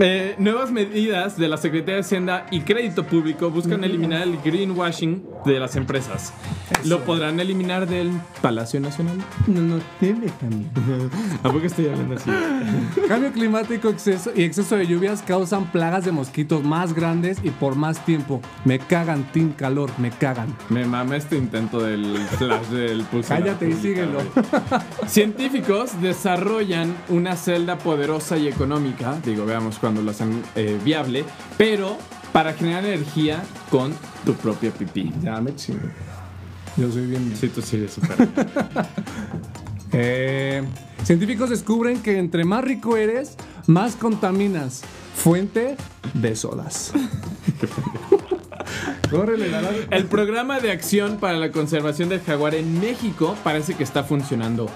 Eh, 0.00 0.36
nuevas 0.38 0.70
medidas 0.70 1.36
de 1.36 1.48
la 1.48 1.56
Secretaría 1.56 1.96
de 1.96 2.00
Hacienda 2.02 2.46
y 2.52 2.60
Crédito 2.60 3.04
Público 3.04 3.50
buscan 3.50 3.82
eliminar 3.82 4.22
el 4.22 4.38
greenwashing 4.38 5.24
de 5.44 5.58
las 5.58 5.74
empresas. 5.74 6.32
¿Lo 6.84 7.00
podrán 7.00 7.40
eliminar 7.40 7.88
del 7.88 8.12
Palacio 8.40 8.78
Nacional? 8.78 9.18
No, 9.48 9.60
no 9.60 9.80
te 9.98 10.14
dejan. 10.14 10.70
¿A 11.42 11.50
poco 11.50 11.66
estoy 11.66 11.88
hablando 11.88 12.14
así? 12.14 12.30
Cambio 13.08 13.32
climático 13.32 13.88
exceso 13.88 14.30
y 14.36 14.44
exceso 14.44 14.76
de 14.76 14.86
lluvias 14.86 15.22
causan 15.22 15.72
plagas 15.72 16.04
de 16.04 16.12
mosquitos 16.12 16.62
más 16.62 16.94
grandes 16.94 17.38
y 17.42 17.50
por 17.50 17.74
más 17.74 18.04
tiempo. 18.04 18.40
Me 18.64 18.78
cagan, 18.78 19.24
team 19.32 19.52
calor, 19.52 19.90
me 19.98 20.10
cagan. 20.10 20.54
Me 20.68 20.84
mama 20.84 21.16
este 21.16 21.36
intento 21.36 21.80
del 21.80 22.18
flash 22.38 22.66
del 22.66 23.02
pulso. 23.02 23.30
Cállate 23.30 23.68
y 23.68 23.72
síguelo. 23.72 24.20
Científicos 25.08 26.00
desarrollan 26.00 26.94
una 27.08 27.34
celda 27.34 27.78
poderosa 27.78 28.36
y 28.36 28.46
económica, 28.46 29.18
digo, 29.24 29.44
veamos 29.44 29.78
cuando 29.88 30.02
lo 30.02 30.10
hacen 30.10 30.42
eh, 30.54 30.78
viable, 30.84 31.24
pero 31.56 31.96
para 32.30 32.52
generar 32.52 32.84
energía 32.84 33.42
con 33.70 33.94
tu 34.26 34.34
propia 34.34 34.70
pipí. 34.70 35.10
Ya 35.22 35.40
me 35.40 35.54
chingo. 35.56 35.88
Yo 36.76 36.92
soy 36.92 37.06
bien. 37.06 37.34
Sí, 37.34 37.48
tú 37.48 37.62
sí 37.62 37.76
eres 37.76 37.92
súper. 37.94 38.28
Eh, 39.90 40.62
científicos 41.04 41.48
descubren 41.48 42.02
que 42.02 42.18
entre 42.18 42.44
más 42.44 42.62
rico 42.62 42.98
eres, 42.98 43.36
más 43.66 43.96
contaminas. 43.96 44.82
Fuente 45.16 45.78
de 46.12 46.36
sodas. 46.36 46.92
Córrele, 49.10 49.48
la 49.48 49.62
la- 49.62 49.70
El 49.90 50.04
programa 50.04 50.60
de 50.60 50.70
acción 50.72 51.16
para 51.16 51.38
la 51.38 51.50
conservación 51.52 52.10
del 52.10 52.20
jaguar 52.20 52.54
en 52.54 52.78
México 52.78 53.34
parece 53.42 53.72
que 53.76 53.82
está 53.82 54.04
funcionando. 54.04 54.68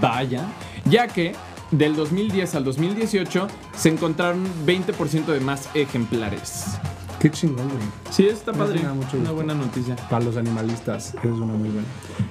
Vaya, 0.00 0.44
ya 0.84 1.08
que 1.08 1.34
del 1.72 1.96
2010 1.96 2.54
al 2.54 2.64
2018 2.64 3.48
se 3.76 3.88
encontraron 3.88 4.44
20% 4.66 5.26
de 5.26 5.40
más 5.40 5.68
ejemplares. 5.74 6.78
Qué 7.18 7.30
chingón, 7.30 7.68
güey. 7.68 7.80
Sí, 8.10 8.26
está 8.26 8.52
padre. 8.52 8.80
me 8.82 8.92
mucho 8.94 9.16
Una 9.16 9.30
buena 9.32 9.54
noticia. 9.54 9.96
Para 10.10 10.24
los 10.24 10.36
animalistas, 10.36 11.14
es 11.14 11.24
una 11.30 11.54
muy 11.54 11.68
buena. 11.68 11.86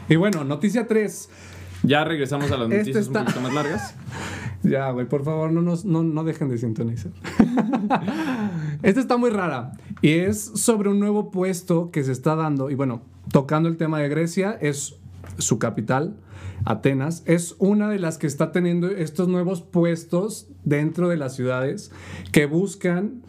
Y 0.09 0.15
bueno, 0.15 0.43
noticia 0.43 0.87
3. 0.87 1.29
Ya 1.83 2.03
regresamos 2.03 2.51
a 2.51 2.57
las 2.57 2.65
Este 2.65 2.77
noticias 2.77 3.05
está- 3.07 3.19
un 3.19 3.25
poquito 3.25 3.41
más 3.41 3.53
largas. 3.53 3.95
Ya, 4.63 4.91
güey, 4.91 5.07
por 5.09 5.23
favor, 5.23 5.51
no, 5.51 5.63
nos, 5.63 5.85
no, 5.85 6.03
no 6.03 6.23
dejen 6.23 6.47
de 6.47 6.59
sintonizar. 6.59 7.11
Esta 8.83 8.99
está 8.99 9.17
muy 9.17 9.31
rara 9.31 9.71
y 10.03 10.11
es 10.11 10.39
sobre 10.55 10.89
un 10.89 10.99
nuevo 10.99 11.31
puesto 11.31 11.89
que 11.89 12.03
se 12.03 12.11
está 12.11 12.35
dando. 12.35 12.69
Y 12.69 12.75
bueno, 12.75 13.01
tocando 13.31 13.69
el 13.69 13.77
tema 13.77 13.97
de 13.97 14.09
Grecia, 14.09 14.57
es 14.61 14.97
su 15.39 15.57
capital, 15.57 16.15
Atenas. 16.65 17.23
Es 17.25 17.55
una 17.59 17.89
de 17.89 17.99
las 17.99 18.17
que 18.17 18.27
está 18.27 18.51
teniendo 18.51 18.87
estos 18.89 19.27
nuevos 19.27 19.61
puestos 19.61 20.47
dentro 20.63 21.09
de 21.09 21.17
las 21.17 21.35
ciudades 21.35 21.91
que 22.31 22.45
buscan 22.45 23.21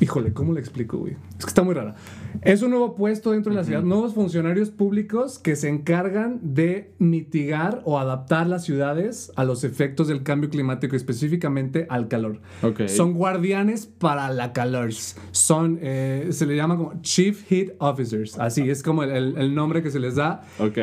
Híjole, 0.00 0.32
¿cómo 0.32 0.52
le 0.52 0.58
explico, 0.58 0.98
güey? 0.98 1.12
Es 1.38 1.44
que 1.44 1.48
está 1.50 1.62
muy 1.62 1.74
rara. 1.74 1.94
Es 2.40 2.62
un 2.62 2.70
nuevo 2.70 2.96
puesto 2.96 3.30
dentro 3.30 3.52
de 3.52 3.56
la 3.58 3.62
ciudad, 3.64 3.82
nuevos 3.84 4.14
funcionarios 4.14 4.70
públicos 4.70 5.38
que 5.38 5.54
se 5.54 5.68
encargan 5.68 6.40
de 6.42 6.90
mitigar 6.98 7.82
o 7.84 8.00
adaptar 8.00 8.48
las 8.48 8.64
ciudades 8.64 9.30
a 9.36 9.44
los 9.44 9.62
efectos 9.62 10.08
del 10.08 10.24
cambio 10.24 10.50
climático, 10.50 10.96
específicamente 10.96 11.86
al 11.88 12.08
calor. 12.08 12.40
Ok. 12.64 12.88
Son 12.88 13.12
guardianes 13.14 13.86
para 13.86 14.28
la 14.32 14.52
calor. 14.52 14.90
Son, 15.30 15.78
eh, 15.80 16.28
se 16.32 16.46
le 16.46 16.56
llama 16.56 16.76
como 16.76 17.00
Chief 17.02 17.40
Heat 17.48 17.74
Officers. 17.78 18.36
Así 18.40 18.68
es 18.68 18.82
como 18.82 19.04
el, 19.04 19.10
el- 19.10 19.38
el 19.38 19.54
nombre 19.54 19.84
que 19.84 19.92
se 19.92 20.00
les 20.00 20.16
da. 20.16 20.42
Ok. 20.58 20.78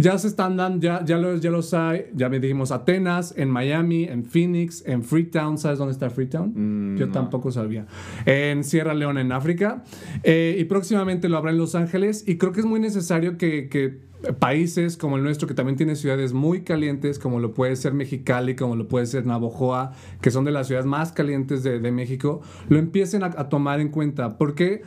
Ya 0.00 0.16
se 0.16 0.28
están 0.28 0.56
dando, 0.56 0.80
ya, 0.80 1.04
ya, 1.04 1.18
los, 1.18 1.40
ya 1.40 1.50
los 1.50 1.74
hay, 1.74 2.06
ya 2.14 2.28
me 2.28 2.38
dijimos 2.38 2.70
Atenas, 2.70 3.34
en 3.36 3.50
Miami, 3.50 4.04
en 4.04 4.24
Phoenix, 4.24 4.84
en 4.86 5.02
Freetown. 5.02 5.58
¿Sabes 5.58 5.78
dónde 5.80 5.92
está 5.92 6.08
Freetown? 6.08 6.96
Yo 6.96 7.10
tampoco 7.10 7.50
sabía. 7.50 7.84
En 8.24 8.62
Sierra 8.62 8.94
Leona, 8.94 9.20
en 9.20 9.32
África. 9.32 9.82
Eh, 10.22 10.56
y 10.56 10.64
próximamente 10.64 11.28
lo 11.28 11.36
habrá 11.36 11.50
en 11.50 11.58
Los 11.58 11.74
Ángeles. 11.74 12.22
Y 12.28 12.38
creo 12.38 12.52
que 12.52 12.60
es 12.60 12.66
muy 12.66 12.78
necesario 12.78 13.36
que, 13.38 13.68
que 13.68 13.98
países 14.38 14.96
como 14.96 15.16
el 15.16 15.24
nuestro, 15.24 15.48
que 15.48 15.54
también 15.54 15.76
tiene 15.76 15.96
ciudades 15.96 16.32
muy 16.32 16.62
calientes, 16.62 17.18
como 17.18 17.40
lo 17.40 17.52
puede 17.52 17.74
ser 17.74 17.92
Mexicali, 17.92 18.54
como 18.54 18.76
lo 18.76 18.86
puede 18.86 19.06
ser 19.06 19.26
Navojoa, 19.26 19.92
que 20.20 20.30
son 20.30 20.44
de 20.44 20.52
las 20.52 20.68
ciudades 20.68 20.86
más 20.86 21.10
calientes 21.10 21.64
de, 21.64 21.80
de 21.80 21.90
México, 21.90 22.40
lo 22.68 22.78
empiecen 22.78 23.24
a, 23.24 23.26
a 23.26 23.48
tomar 23.48 23.80
en 23.80 23.88
cuenta. 23.88 24.38
Porque 24.38 24.82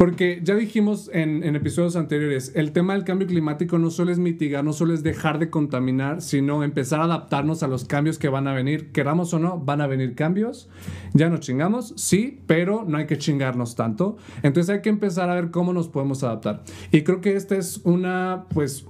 porque 0.00 0.40
ya 0.42 0.54
dijimos 0.54 1.10
en, 1.12 1.44
episodios 1.54 1.94
anteriores, 1.94 2.52
el 2.54 2.72
tema 2.72 2.94
del 2.94 3.04
cambio 3.04 3.28
climático 3.28 3.78
no 3.78 3.90
solo 3.90 4.10
es 4.10 4.18
mitigar, 4.18 4.64
no 4.64 4.72
solo 4.72 4.94
es 4.94 5.02
dejar 5.02 5.38
de 5.38 5.50
contaminar, 5.50 6.22
sino 6.22 6.64
empezar 6.64 7.00
a 7.00 7.04
adaptarnos 7.04 7.62
a 7.62 7.68
los 7.68 7.84
cambios 7.84 8.18
que 8.18 8.30
van 8.30 8.48
a 8.48 8.54
venir. 8.54 8.92
Queramos 8.92 9.34
o 9.34 9.38
no, 9.38 9.58
van 9.58 9.82
a 9.82 9.86
venir 9.86 10.14
cambios. 10.14 10.70
Ya 11.12 11.28
nos 11.28 11.40
chingamos, 11.40 11.92
sí, 11.98 12.40
pero 12.46 12.86
no 12.88 12.96
hay 12.96 13.04
que 13.04 13.18
chingarnos 13.18 13.76
tanto. 13.76 14.16
Entonces 14.42 14.74
hay 14.74 14.80
que 14.80 14.88
empezar 14.88 15.28
a 15.28 15.34
ver 15.34 15.50
cómo 15.50 15.74
nos 15.74 15.88
podemos 15.88 16.24
adaptar. 16.24 16.62
Y 16.92 17.02
creo 17.02 17.20
que 17.20 17.36
esta 17.36 17.58
es 17.58 17.82
una, 17.84 18.46
pues, 18.54 18.86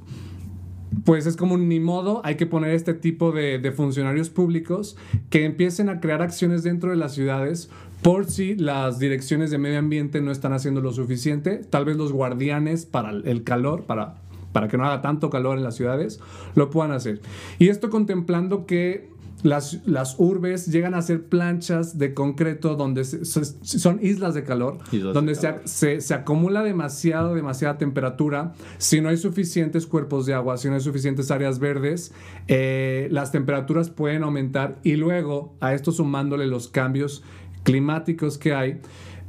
pues 1.05 1.27
es 1.27 1.37
como 1.37 1.55
un 1.55 1.69
ni 1.69 1.81
modo, 1.81 2.21
hay 2.25 2.37
que 2.37 2.47
poner 2.47 2.71
este 2.71 2.95
tipo 2.95 3.33
de 3.33 3.73
funcionarios 3.75 4.31
públicos 4.31 4.97
que 5.29 5.45
empiecen 5.45 5.89
a 5.89 5.99
crear 5.99 6.23
acciones 6.23 6.63
dentro 6.63 6.91
de 6.91 6.97
las 6.97 7.15
ciudades 7.15 7.69
por 8.03 8.25
si 8.31 8.55
las 8.57 8.99
direcciones 8.99 9.51
de 9.51 9.59
medio 9.59 9.79
ambiente 9.79 10.21
no 10.21 10.31
están 10.31 10.53
haciendo 10.53 10.81
lo 10.81 10.93
suficiente, 10.93 11.61
tal 11.69 11.85
vez 11.85 11.97
los 11.97 12.13
guardianes 12.13 12.87
para 12.87 13.11
el 13.11 13.45
calor, 13.45 13.85
para, 13.85 14.17
para 14.53 14.69
que 14.69 14.77
no 14.79 14.85
haga 14.87 15.03
tanto 15.03 15.29
calor 15.31 15.59
en 15.59 15.65
las 15.65 15.77
ciudades, 15.77 16.19
lo 16.55 16.71
puedan 16.71 16.93
hacer. 16.93 17.21
Y 17.59 17.69
esto 17.69 17.91
contemplando 17.91 18.65
que 18.67 19.11
las, 19.43 19.81
las 19.87 20.17
urbes 20.19 20.67
llegan 20.67 20.95
a 20.95 21.01
ser 21.01 21.25
planchas 21.25 21.97
de 21.99 22.13
concreto 22.13 22.75
donde 22.77 23.05
se- 23.05 23.25
son 23.25 23.99
islas 24.03 24.35
de 24.35 24.45
calor, 24.45 24.77
Islas 24.93 25.15
donde 25.15 25.35
calor. 25.35 25.63
se, 25.65 26.03
se 26.03 26.13
acumula 26.15 26.63
demasiado, 26.63 27.35
demasiada 27.35 27.79
temperatura. 27.79 28.53
Si 28.77 29.01
no 29.01 29.09
hay 29.09 29.17
suficientes 29.17 29.87
cuerpos 29.87 30.27
de 30.27 30.35
agua, 30.35 30.59
si 30.59 30.69
no 30.69 30.75
hay 30.75 30.81
suficientes 30.83 31.31
áreas 31.31 31.59
verdes, 31.59 32.13
eh, 32.49 33.09
las 33.11 33.33
temperaturas 33.33 33.89
pueden 33.89 34.25
aumentar 34.25 34.79
y 34.83 34.97
luego 34.97 35.55
a 35.61 35.73
esto 35.75 35.91
sumándole 35.91 36.47
los 36.47 36.69
cambios 36.69 37.23
climáticos 37.63 38.39
que 38.39 38.55
hay, 38.55 38.81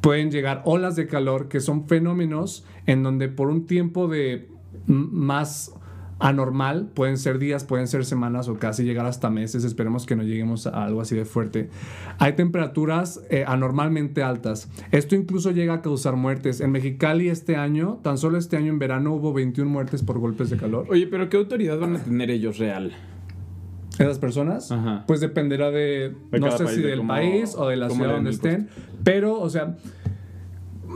pueden 0.02 0.32
llegar 0.32 0.62
olas 0.66 0.96
de 0.96 1.08
calor 1.08 1.48
que 1.48 1.60
son 1.60 1.88
fenómenos 1.88 2.66
en 2.86 3.04
donde 3.04 3.30
por 3.30 3.50
un 3.50 3.66
tiempo 3.66 4.08
de 4.08 4.50
más 4.88 5.74
anormal, 6.22 6.90
pueden 6.94 7.18
ser 7.18 7.40
días, 7.40 7.64
pueden 7.64 7.88
ser 7.88 8.06
semanas 8.06 8.48
o 8.48 8.58
casi 8.58 8.84
llegar 8.84 9.06
hasta 9.06 9.30
meses, 9.30 9.64
esperemos 9.64 10.06
que 10.06 10.16
no 10.16 10.24
lleguemos 10.24 10.68
a 10.68 10.84
algo 10.84 11.02
así 11.02 11.16
de 11.16 11.26
fuerte. 11.26 11.70
Hay 12.20 12.34
temperaturas 12.34 13.22
eh, 13.30 13.44
anormalmente 13.48 14.24
altas. 14.24 14.70
Esto 14.92 15.16
incluso 15.16 15.52
llega 15.52 15.74
a 15.74 15.82
causar 15.82 16.16
muertes. 16.16 16.62
En 16.62 16.72
Mexicali 16.72 17.30
este 17.30 17.56
año, 17.56 18.00
tan 18.04 18.18
solo 18.18 18.38
este 18.38 18.56
año 18.56 18.72
en 18.72 18.80
verano 18.80 19.14
hubo 19.14 19.34
21 19.34 19.70
muertes 19.70 20.04
por 20.04 20.20
golpes 20.20 20.50
de 20.50 20.58
calor. 20.58 20.86
Oye, 20.90 21.08
pero 21.08 21.28
¿qué 21.28 21.38
autoridad 21.38 21.80
van 21.80 21.96
a 21.96 22.00
tener 22.00 22.30
ellos 22.30 22.60
real? 22.60 22.94
Esas 24.00 24.20
personas, 24.20 24.72
Ajá. 24.72 25.04
pues 25.08 25.20
dependerá 25.20 25.70
de, 25.72 26.16
De 26.32 26.40
no 26.40 26.52
sé 26.58 26.64
país, 26.64 26.76
si 26.76 26.82
de 26.82 26.88
del 26.90 27.06
país 27.06 27.56
o 27.58 27.68
de 27.68 27.76
la 27.78 27.90
ciudad 27.90 28.12
donde 28.14 28.32
estén, 28.32 28.70
pero, 29.04 29.40
o 29.40 29.50
sea, 29.50 29.76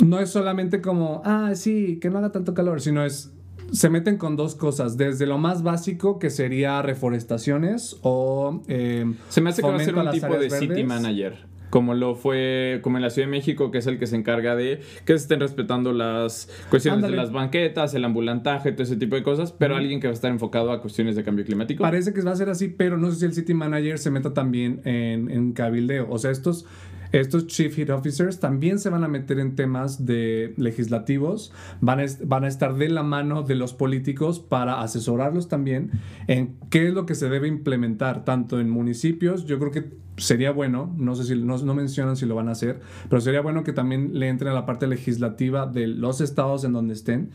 no 0.06 0.20
es 0.20 0.30
solamente 0.30 0.82
como, 0.82 1.22
ah, 1.26 1.52
sí, 1.56 2.00
que 2.02 2.10
no 2.10 2.18
haga 2.20 2.32
tanto 2.32 2.54
calor, 2.54 2.82
sino 2.82 3.04
es, 3.06 3.32
se 3.72 3.90
meten 3.90 4.18
con 4.18 4.36
dos 4.36 4.56
cosas, 4.56 4.98
desde 4.98 5.26
lo 5.26 5.38
más 5.38 5.64
básico, 5.64 6.20
que 6.20 6.30
sería 6.30 6.82
reforestaciones 6.82 7.98
o... 8.02 8.62
eh, 8.68 9.06
Se 9.30 9.42
me 9.42 9.50
hace 9.50 9.62
que 9.62 9.68
va 9.68 9.76
a 9.76 9.80
ser 9.80 9.94
fomento 9.94 10.12
un 10.12 10.20
tipo 10.22 10.38
de 10.38 10.50
city 10.50 10.84
manager. 10.84 11.46
Como 11.76 11.94
lo 11.94 12.16
fue, 12.16 12.80
como 12.84 12.96
en 12.98 13.04
la 13.04 13.10
Ciudad 13.10 13.28
de 13.28 13.32
México, 13.32 13.70
que 13.70 13.80
es 13.80 13.88
el 13.88 14.00
que 14.00 14.08
se 14.08 14.16
encarga 14.16 14.56
de 14.56 14.80
que 15.04 15.12
se 15.12 15.24
estén 15.24 15.42
respetando 15.42 15.92
las 15.92 16.50
cuestiones 16.70 17.00
Ándale. 17.00 17.18
de 17.18 17.22
las 17.22 17.34
banquetas, 17.34 17.94
el 17.96 18.06
ambulantaje, 18.06 18.72
todo 18.72 18.84
ese 18.84 18.96
tipo 18.96 19.18
de 19.18 19.24
cosas, 19.24 19.52
pero 19.52 19.76
alguien 19.76 20.00
que 20.00 20.08
va 20.08 20.12
a 20.12 20.14
estar 20.14 20.32
enfocado 20.32 20.72
a 20.72 20.80
cuestiones 20.80 21.18
de 21.18 21.26
cambio 21.26 21.44
climático. 21.44 21.84
Parece 21.84 22.14
que 22.14 22.22
va 22.22 22.32
a 22.32 22.36
ser 22.38 22.50
así, 22.50 22.70
pero 22.70 22.98
no 22.98 23.12
sé 23.12 23.18
si 23.18 23.26
el 23.26 23.34
City 23.34 23.54
Manager 23.54 24.00
se 24.00 24.10
meta 24.10 24.34
también 24.34 24.80
en, 24.86 25.30
en 25.30 25.52
cabildeo. 25.52 26.08
O 26.10 26.18
sea, 26.18 26.32
estos, 26.32 26.66
estos 27.12 27.48
Chief 27.48 27.76
Hit 27.76 27.90
Officers 27.90 28.40
también 28.40 28.80
se 28.80 28.90
van 28.90 29.04
a 29.04 29.10
meter 29.10 29.40
en 29.40 29.58
temas 29.58 30.06
de 30.06 30.54
legislativos, 30.56 31.52
van 31.82 32.00
a, 32.00 32.06
van 32.24 32.46
a 32.46 32.48
estar 32.48 32.76
de 32.76 32.88
la 32.88 33.04
mano 33.04 33.44
de 33.44 33.56
los 33.56 33.74
políticos 33.74 34.40
para 34.40 34.80
asesorarlos 34.80 35.50
también 35.50 35.92
en 36.28 36.56
qué 36.70 36.88
es 36.88 36.94
lo 36.94 37.06
que 37.06 37.16
se 37.16 37.28
debe 37.28 37.50
implementar, 37.50 38.24
tanto 38.24 38.62
en 38.62 38.70
municipios, 38.70 39.46
yo 39.46 39.60
creo 39.60 39.72
que 39.72 40.05
sería 40.18 40.52
bueno, 40.52 40.94
no 40.98 41.16
sé 41.16 41.24
si 41.24 41.36
no, 41.36 41.58
no 41.58 41.74
mencionan 41.74 42.16
si 42.16 42.26
lo 42.26 42.36
van 42.36 42.50
a 42.50 42.52
hacer, 42.52 42.80
pero 43.10 43.22
sería 43.22 43.42
bueno 43.42 43.64
que 43.64 43.74
también 43.74 44.18
le 44.18 44.30
entren 44.30 44.52
a 44.52 44.56
la 44.56 44.66
parte 44.66 44.88
legislativa 44.88 45.66
de 45.66 45.88
los 45.88 46.22
estados 46.22 46.64
en 46.64 46.74
donde 46.74 46.94
estén. 46.94 47.32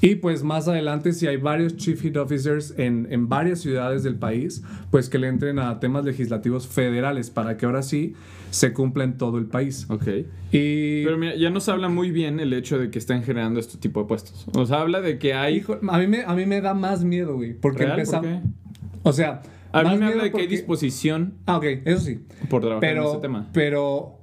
Y 0.00 0.16
pues 0.16 0.42
más 0.42 0.66
adelante, 0.66 1.12
si 1.12 1.28
hay 1.28 1.36
varios 1.36 1.76
Chief 1.76 2.00
Hit 2.00 2.16
Officers 2.16 2.74
en, 2.76 3.06
en 3.10 3.28
varias 3.28 3.60
ciudades 3.60 4.02
del 4.02 4.16
país, 4.16 4.64
pues 4.90 5.08
que 5.08 5.18
le 5.18 5.28
entren 5.28 5.60
a 5.60 5.78
temas 5.78 6.04
legislativos 6.04 6.66
federales 6.66 7.30
para 7.30 7.56
que 7.56 7.66
ahora 7.66 7.82
sí 7.82 8.14
se 8.50 8.72
cumpla 8.72 9.04
en 9.04 9.16
todo 9.16 9.38
el 9.38 9.46
país. 9.46 9.86
Ok. 9.88 10.06
Y 10.50 11.04
Pero 11.04 11.18
mira, 11.18 11.36
ya 11.36 11.50
nos 11.50 11.68
habla 11.68 11.88
muy 11.88 12.10
bien 12.10 12.40
el 12.40 12.52
hecho 12.52 12.78
de 12.78 12.90
que 12.90 12.98
están 12.98 13.22
generando 13.22 13.60
este 13.60 13.78
tipo 13.78 14.02
de 14.02 14.08
puestos. 14.08 14.46
Nos 14.54 14.72
habla 14.72 15.00
de 15.00 15.18
que 15.18 15.34
hay... 15.34 15.56
hijo, 15.56 15.78
a 15.88 15.98
mí 15.98 16.06
me, 16.08 16.24
a 16.24 16.34
mí 16.34 16.46
me 16.46 16.60
da 16.60 16.74
más 16.74 17.04
miedo, 17.04 17.36
güey, 17.36 17.54
porque. 17.54 17.84
¿Por 17.84 17.90
empezamos... 17.90 18.26
qué? 18.26 18.40
O 19.04 19.12
sea... 19.12 19.42
A 19.72 19.82
mí 19.82 19.96
me 19.96 20.06
habla 20.06 20.24
de 20.24 20.30
que 20.30 20.38
hay 20.38 20.44
porque- 20.44 20.48
disposición 20.48 21.34
Ah, 21.46 21.56
ok, 21.56 21.64
eso 21.84 22.00
sí. 22.00 22.20
por 22.48 22.60
trabajar 22.62 22.84
en 22.88 22.94
Pero, 22.96 23.10
ese 23.12 23.20
tema. 23.20 23.48
pero 23.52 24.18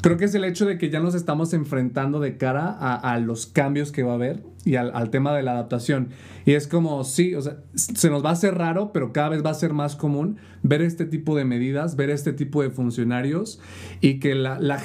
creo 0.00 0.16
que 0.16 0.24
es 0.26 0.34
el 0.34 0.44
hecho 0.44 0.66
de 0.66 0.78
que 0.78 0.90
ya 0.90 1.00
nos 1.00 1.14
estamos 1.14 1.52
enfrentando 1.54 2.20
de 2.20 2.36
cara 2.36 2.68
a, 2.78 2.94
a 2.96 3.18
los 3.18 3.46
cambios 3.46 3.92
que 3.92 4.02
va 4.02 4.12
a 4.12 4.14
haber 4.14 4.42
y 4.68 4.76
al, 4.76 4.90
al 4.94 5.08
tema 5.08 5.34
de 5.34 5.42
la 5.42 5.52
adaptación. 5.52 6.08
Y 6.44 6.52
es 6.52 6.68
como, 6.68 7.02
sí, 7.04 7.34
o 7.34 7.40
sea, 7.40 7.56
se 7.74 8.10
nos 8.10 8.22
va 8.22 8.30
a 8.30 8.32
hacer 8.34 8.54
raro, 8.54 8.92
pero 8.92 9.14
cada 9.14 9.30
vez 9.30 9.42
va 9.44 9.50
a 9.50 9.54
ser 9.54 9.72
más 9.72 9.96
común 9.96 10.36
ver 10.62 10.82
este 10.82 11.06
tipo 11.06 11.34
de 11.36 11.46
medidas, 11.46 11.96
ver 11.96 12.10
este 12.10 12.34
tipo 12.34 12.62
de 12.62 12.68
funcionarios 12.68 13.60
y 14.02 14.18
que 14.18 14.34
la, 14.34 14.60
la 14.60 14.78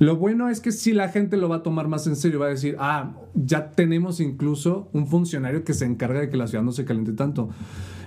lo 0.00 0.16
bueno 0.16 0.48
es 0.48 0.60
que 0.60 0.72
si 0.72 0.92
la 0.92 1.08
gente 1.08 1.36
lo 1.36 1.48
va 1.48 1.56
a 1.56 1.62
tomar 1.62 1.86
más 1.86 2.08
en 2.08 2.16
serio, 2.16 2.40
va 2.40 2.46
a 2.46 2.50
decir, 2.50 2.74
ah, 2.80 3.12
ya 3.34 3.70
tenemos 3.70 4.18
incluso 4.18 4.88
un 4.92 5.06
funcionario 5.06 5.62
que 5.62 5.72
se 5.72 5.84
encarga 5.84 6.18
de 6.20 6.30
que 6.30 6.36
la 6.36 6.48
ciudad 6.48 6.64
no 6.64 6.72
se 6.72 6.84
caliente 6.84 7.12
tanto. 7.12 7.50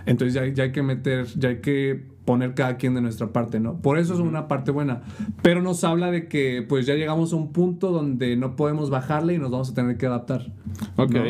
Entonces 0.05 0.33
ya, 0.33 0.45
ya 0.47 0.63
hay 0.63 0.71
que 0.71 0.83
meter, 0.83 1.27
ya 1.37 1.49
hay 1.49 1.61
que 1.61 2.11
poner 2.25 2.53
cada 2.53 2.77
quien 2.77 2.93
de 2.93 3.01
nuestra 3.01 3.33
parte, 3.33 3.59
¿no? 3.59 3.77
Por 3.81 3.97
eso 3.97 4.13
es 4.13 4.19
una 4.19 4.47
parte 4.47 4.71
buena. 4.71 5.01
Pero 5.41 5.61
nos 5.61 5.83
habla 5.83 6.11
de 6.11 6.27
que 6.27 6.65
pues 6.67 6.85
ya 6.85 6.95
llegamos 6.95 7.33
a 7.33 7.35
un 7.35 7.51
punto 7.51 7.91
donde 7.91 8.35
no 8.35 8.55
podemos 8.55 8.89
bajarle 8.89 9.33
y 9.33 9.37
nos 9.37 9.51
vamos 9.51 9.71
a 9.71 9.73
tener 9.73 9.97
que 9.97 10.05
adaptar. 10.05 10.51
Ok. 10.97 11.11
¿no? 11.11 11.20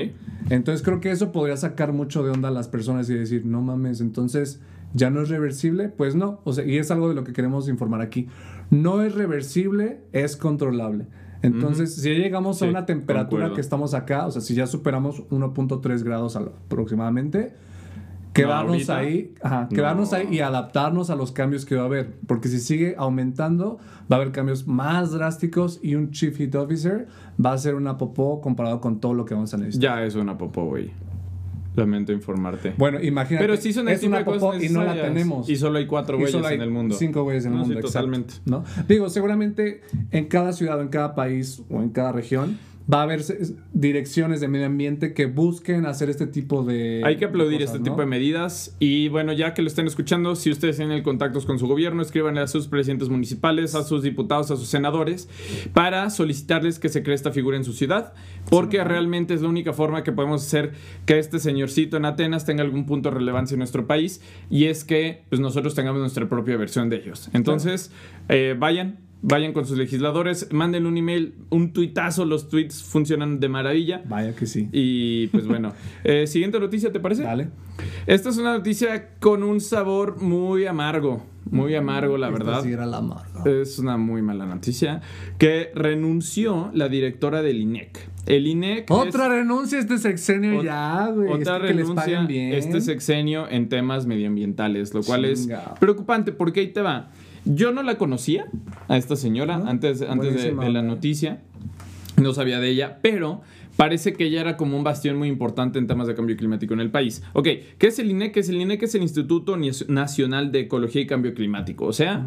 Entonces 0.49 0.83
creo 0.83 0.99
que 0.99 1.11
eso 1.11 1.31
podría 1.31 1.55
sacar 1.57 1.93
mucho 1.93 2.23
de 2.23 2.31
onda 2.31 2.49
a 2.49 2.51
las 2.51 2.67
personas 2.67 3.09
y 3.09 3.13
decir, 3.13 3.45
no 3.45 3.61
mames, 3.61 4.01
entonces 4.01 4.59
ya 4.93 5.09
no 5.09 5.21
es 5.21 5.29
reversible. 5.29 5.89
Pues 5.89 6.15
no, 6.15 6.41
o 6.43 6.53
sea, 6.53 6.65
y 6.65 6.77
es 6.77 6.91
algo 6.91 7.07
de 7.09 7.15
lo 7.15 7.23
que 7.23 7.33
queremos 7.33 7.69
informar 7.69 8.01
aquí. 8.01 8.27
No 8.69 9.01
es 9.01 9.15
reversible, 9.15 10.01
es 10.13 10.35
controlable. 10.37 11.05
Entonces, 11.43 11.95
si 11.95 12.13
ya 12.13 12.19
llegamos 12.23 12.59
Sí, 12.59 12.65
a 12.65 12.69
una 12.69 12.85
temperatura 12.85 13.23
concuerdo. 13.43 13.55
que 13.55 13.61
estamos 13.61 13.93
acá, 13.95 14.27
o 14.27 14.31
sea, 14.31 14.41
si 14.41 14.53
ya 14.53 14.67
superamos 14.67 15.23
1.3 15.29 16.03
grados 16.03 16.35
aproximadamente, 16.35 17.53
quedarnos 18.33 18.89
ahí, 18.89 19.33
ajá, 19.41 19.67
quedarnos 19.69 20.11
no. 20.11 20.17
ahí 20.17 20.27
y 20.31 20.39
adaptarnos 20.39 21.09
a 21.09 21.15
los 21.15 21.31
cambios 21.31 21.65
que 21.65 21.75
va 21.75 21.83
a 21.83 21.85
haber. 21.85 22.13
Porque 22.27 22.47
si 22.47 22.59
sigue 22.59 22.95
aumentando, 22.97 23.79
va 24.11 24.17
a 24.17 24.21
haber 24.21 24.31
cambios 24.31 24.67
más 24.67 25.11
drásticos 25.11 25.79
y 25.81 25.95
un 25.95 26.11
Chief 26.11 26.35
Hit 26.37 26.55
Officer 26.55 27.07
va 27.43 27.53
a 27.53 27.57
ser 27.57 27.75
una 27.75 27.97
popó 27.97 28.41
comparado 28.41 28.81
con 28.81 28.99
todo 28.99 29.13
lo 29.13 29.25
que 29.25 29.33
vamos 29.33 29.53
a 29.53 29.57
necesitar. 29.57 29.99
Ya 29.99 30.05
es 30.05 30.15
una 30.15 30.37
popó, 30.37 30.65
güey. 30.65 30.91
Lamento 31.75 32.11
informarte. 32.11 32.73
Bueno, 32.77 33.01
imagínate. 33.01 33.45
Pero 33.45 33.55
sí 33.55 33.71
son 33.71 33.87
es 33.87 34.03
una 34.03 34.25
popó 34.25 34.55
y 34.55 34.67
no 34.69 34.83
la 34.83 34.93
tenemos. 34.93 35.49
Y 35.49 35.55
solo 35.55 35.77
hay 35.79 35.87
cuatro 35.87 36.17
güeyes 36.17 36.35
en 36.51 36.61
el 36.61 36.69
mundo. 36.69 36.95
Cinco 36.95 37.23
güeyes 37.23 37.45
en 37.45 37.53
el 37.53 37.59
No, 37.59 37.65
mundo, 37.65 37.81
sí, 37.81 37.87
totalmente. 37.87 38.33
¿no? 38.45 38.65
Digo, 38.89 39.09
seguramente 39.09 39.81
en 40.11 40.25
cada 40.25 40.51
ciudad 40.51 40.79
o 40.79 40.81
en 40.81 40.89
cada 40.89 41.15
país 41.15 41.63
o 41.69 41.81
en 41.81 41.89
cada 41.89 42.11
región 42.11 42.57
va 42.91 42.99
a 42.99 43.03
haber 43.03 43.21
direcciones 43.73 44.41
de 44.41 44.47
medio 44.47 44.65
ambiente 44.65 45.13
que 45.13 45.25
busquen 45.25 45.85
hacer 45.85 46.09
este 46.09 46.27
tipo 46.27 46.63
de. 46.63 47.01
Hay 47.05 47.17
que 47.17 47.25
aplaudir 47.25 47.59
cosas, 47.59 47.75
este 47.75 47.79
¿no? 47.79 47.83
tipo 47.85 48.01
de 48.01 48.07
medidas. 48.07 48.75
Y 48.79 49.07
bueno, 49.09 49.33
ya 49.33 49.53
que 49.53 49.61
lo 49.61 49.67
estén 49.67 49.87
escuchando, 49.87 50.35
si 50.35 50.51
ustedes 50.51 50.77
tienen 50.77 51.01
contactos 51.03 51.45
con 51.45 51.59
su 51.59 51.67
gobierno, 51.67 52.01
escríbanle 52.01 52.41
a 52.41 52.47
sus 52.47 52.67
presidentes 52.67 53.09
municipales, 53.09 53.75
a 53.75 53.83
sus 53.83 54.03
diputados, 54.03 54.51
a 54.51 54.57
sus 54.57 54.67
senadores, 54.67 55.29
para 55.73 56.09
solicitarles 56.09 56.79
que 56.79 56.89
se 56.89 57.03
cree 57.03 57.15
esta 57.15 57.31
figura 57.31 57.55
en 57.57 57.63
su 57.63 57.73
ciudad. 57.73 58.13
Porque 58.49 58.83
realmente 58.83 59.33
es 59.33 59.41
la 59.41 59.49
única 59.49 59.73
forma 59.73 60.03
que 60.03 60.11
podemos 60.11 60.45
hacer 60.45 60.73
que 61.05 61.19
este 61.19 61.39
señorcito 61.39 61.97
en 61.97 62.05
Atenas 62.05 62.45
tenga 62.45 62.63
algún 62.63 62.85
punto 62.85 63.09
de 63.09 63.15
relevancia 63.15 63.55
en 63.55 63.59
nuestro 63.59 63.87
país. 63.87 64.21
Y 64.49 64.65
es 64.65 64.83
que 64.83 65.23
pues, 65.29 65.39
nosotros 65.39 65.75
tengamos 65.75 66.01
nuestra 66.01 66.27
propia 66.27 66.57
versión 66.57 66.89
de 66.89 66.97
ellos. 66.97 67.29
Entonces, 67.33 67.91
eh, 68.27 68.55
vayan. 68.57 69.10
Vayan 69.23 69.53
con 69.53 69.67
sus 69.67 69.77
legisladores, 69.77 70.47
manden 70.51 70.87
un 70.87 70.97
email, 70.97 71.35
un 71.51 71.73
tuitazo, 71.73 72.25
los 72.25 72.49
tweets 72.49 72.81
funcionan 72.81 73.39
de 73.39 73.49
maravilla. 73.49 74.01
Vaya 74.09 74.35
que 74.35 74.47
sí. 74.47 74.67
Y 74.71 75.27
pues 75.27 75.45
bueno, 75.47 75.73
eh, 76.03 76.25
siguiente 76.25 76.59
noticia, 76.59 76.91
¿te 76.91 76.99
parece? 76.99 77.21
Dale. 77.23 77.49
Esta 78.07 78.29
es 78.29 78.37
una 78.37 78.57
noticia 78.57 79.09
con 79.19 79.43
un 79.43 79.61
sabor 79.61 80.19
muy 80.21 80.65
amargo, 80.65 81.23
muy 81.51 81.75
amargo, 81.75 82.17
la 82.17 82.29
Esta 82.29 82.39
verdad. 82.43 82.63
sí 82.63 82.71
era 82.71 82.87
la 82.87 82.97
amarga. 82.97 83.43
Es 83.45 83.77
una 83.77 83.95
muy 83.97 84.23
mala 84.23 84.47
noticia. 84.47 85.01
Que 85.37 85.71
renunció 85.75 86.71
la 86.73 86.89
directora 86.89 87.43
del 87.43 87.61
INEC. 87.61 87.99
El 88.25 88.47
INEC. 88.47 88.85
es 88.89 88.91
Otra 88.97 89.27
renuncia 89.29 89.77
este 89.77 89.99
sexenio 89.99 90.61
Ot- 90.61 90.63
ya, 90.65 91.07
güey. 91.13 91.31
otra 91.31 91.57
Es 91.57 91.61
que, 91.61 91.67
que 91.67 91.73
les 91.75 91.87
renuncia 91.87 92.03
paguen 92.17 92.27
bien. 92.27 92.53
este 92.53 92.81
sexenio 92.81 93.47
en 93.49 93.69
temas 93.69 94.07
medioambientales, 94.07 94.93
lo 94.95 95.03
cual 95.03 95.31
Chinga. 95.35 95.73
es 95.73 95.79
preocupante 95.79 96.31
porque 96.31 96.61
ahí 96.61 96.67
te 96.67 96.81
va. 96.81 97.11
Yo 97.45 97.71
no 97.71 97.83
la 97.83 97.97
conocía 97.97 98.47
a 98.87 98.97
esta 98.97 99.15
señora 99.15 99.57
¿No? 99.57 99.67
antes, 99.67 100.01
antes 100.01 100.43
de, 100.43 100.53
la 100.53 100.81
noticia. 100.81 101.41
No 102.21 102.33
sabía 102.33 102.59
de 102.59 102.69
ella, 102.69 102.99
pero 103.01 103.41
parece 103.77 104.13
que 104.13 104.25
ella 104.25 104.41
era 104.41 104.57
como 104.57 104.77
un 104.77 104.83
bastión 104.83 105.17
muy 105.17 105.27
importante 105.27 105.79
en 105.79 105.87
temas 105.87 106.05
de 106.05 106.13
cambio 106.13 106.37
climático 106.37 106.73
en 106.73 106.81
el 106.81 106.91
país. 106.91 107.23
Ok, 107.33 107.47
¿qué 107.79 107.87
es 107.87 107.97
el 107.97 108.11
INEC? 108.11 108.37
El 108.37 108.61
INEC 108.61 108.83
es 108.83 108.93
el 108.93 109.01
Instituto 109.01 109.57
Nacional 109.87 110.51
de 110.51 110.59
Ecología 110.59 111.01
y 111.01 111.07
Cambio 111.07 111.33
Climático. 111.33 111.85
O 111.85 111.93
sea, 111.93 112.23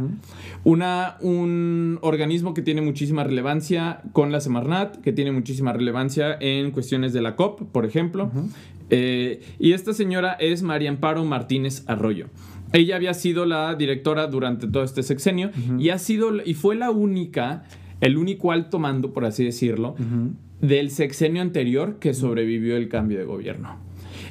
una, 0.64 1.16
un 1.20 1.98
organismo 2.03 2.55
que 2.55 2.62
tiene 2.62 2.81
muchísima 2.81 3.22
relevancia 3.22 4.00
con 4.12 4.33
la 4.33 4.40
Semarnat, 4.40 4.96
que 4.96 5.12
tiene 5.12 5.31
muchísima 5.31 5.72
relevancia 5.72 6.37
en 6.40 6.72
cuestiones 6.72 7.12
de 7.12 7.22
la 7.22 7.37
COP, 7.37 7.61
por 7.70 7.85
ejemplo. 7.85 8.33
Eh, 8.90 9.40
y 9.59 9.72
esta 9.72 9.92
señora 9.92 10.33
es 10.40 10.62
María 10.62 10.90
Amparo 10.90 11.24
Martínez 11.24 11.85
Arroyo. 11.87 12.27
Ella 12.74 12.96
había 12.96 13.14
sido 13.14 13.46
la 13.46 13.74
directora 13.76 14.26
durante 14.26 14.66
todo 14.66 14.82
este 14.82 15.02
sexenio 15.02 15.50
y 15.78 15.88
ha 15.88 15.98
sido 15.98 16.30
y 16.44 16.52
fue 16.54 16.74
la 16.76 16.90
única, 16.90 17.64
el 18.02 18.18
único 18.18 18.52
alto 18.52 18.78
mando, 18.78 19.12
por 19.14 19.24
así 19.24 19.44
decirlo, 19.44 19.94
del 20.60 20.90
sexenio 20.90 21.40
anterior 21.40 21.98
que 22.00 22.12
sobrevivió 22.14 22.76
el 22.76 22.88
cambio 22.88 23.18
de 23.18 23.24
gobierno. 23.24 23.76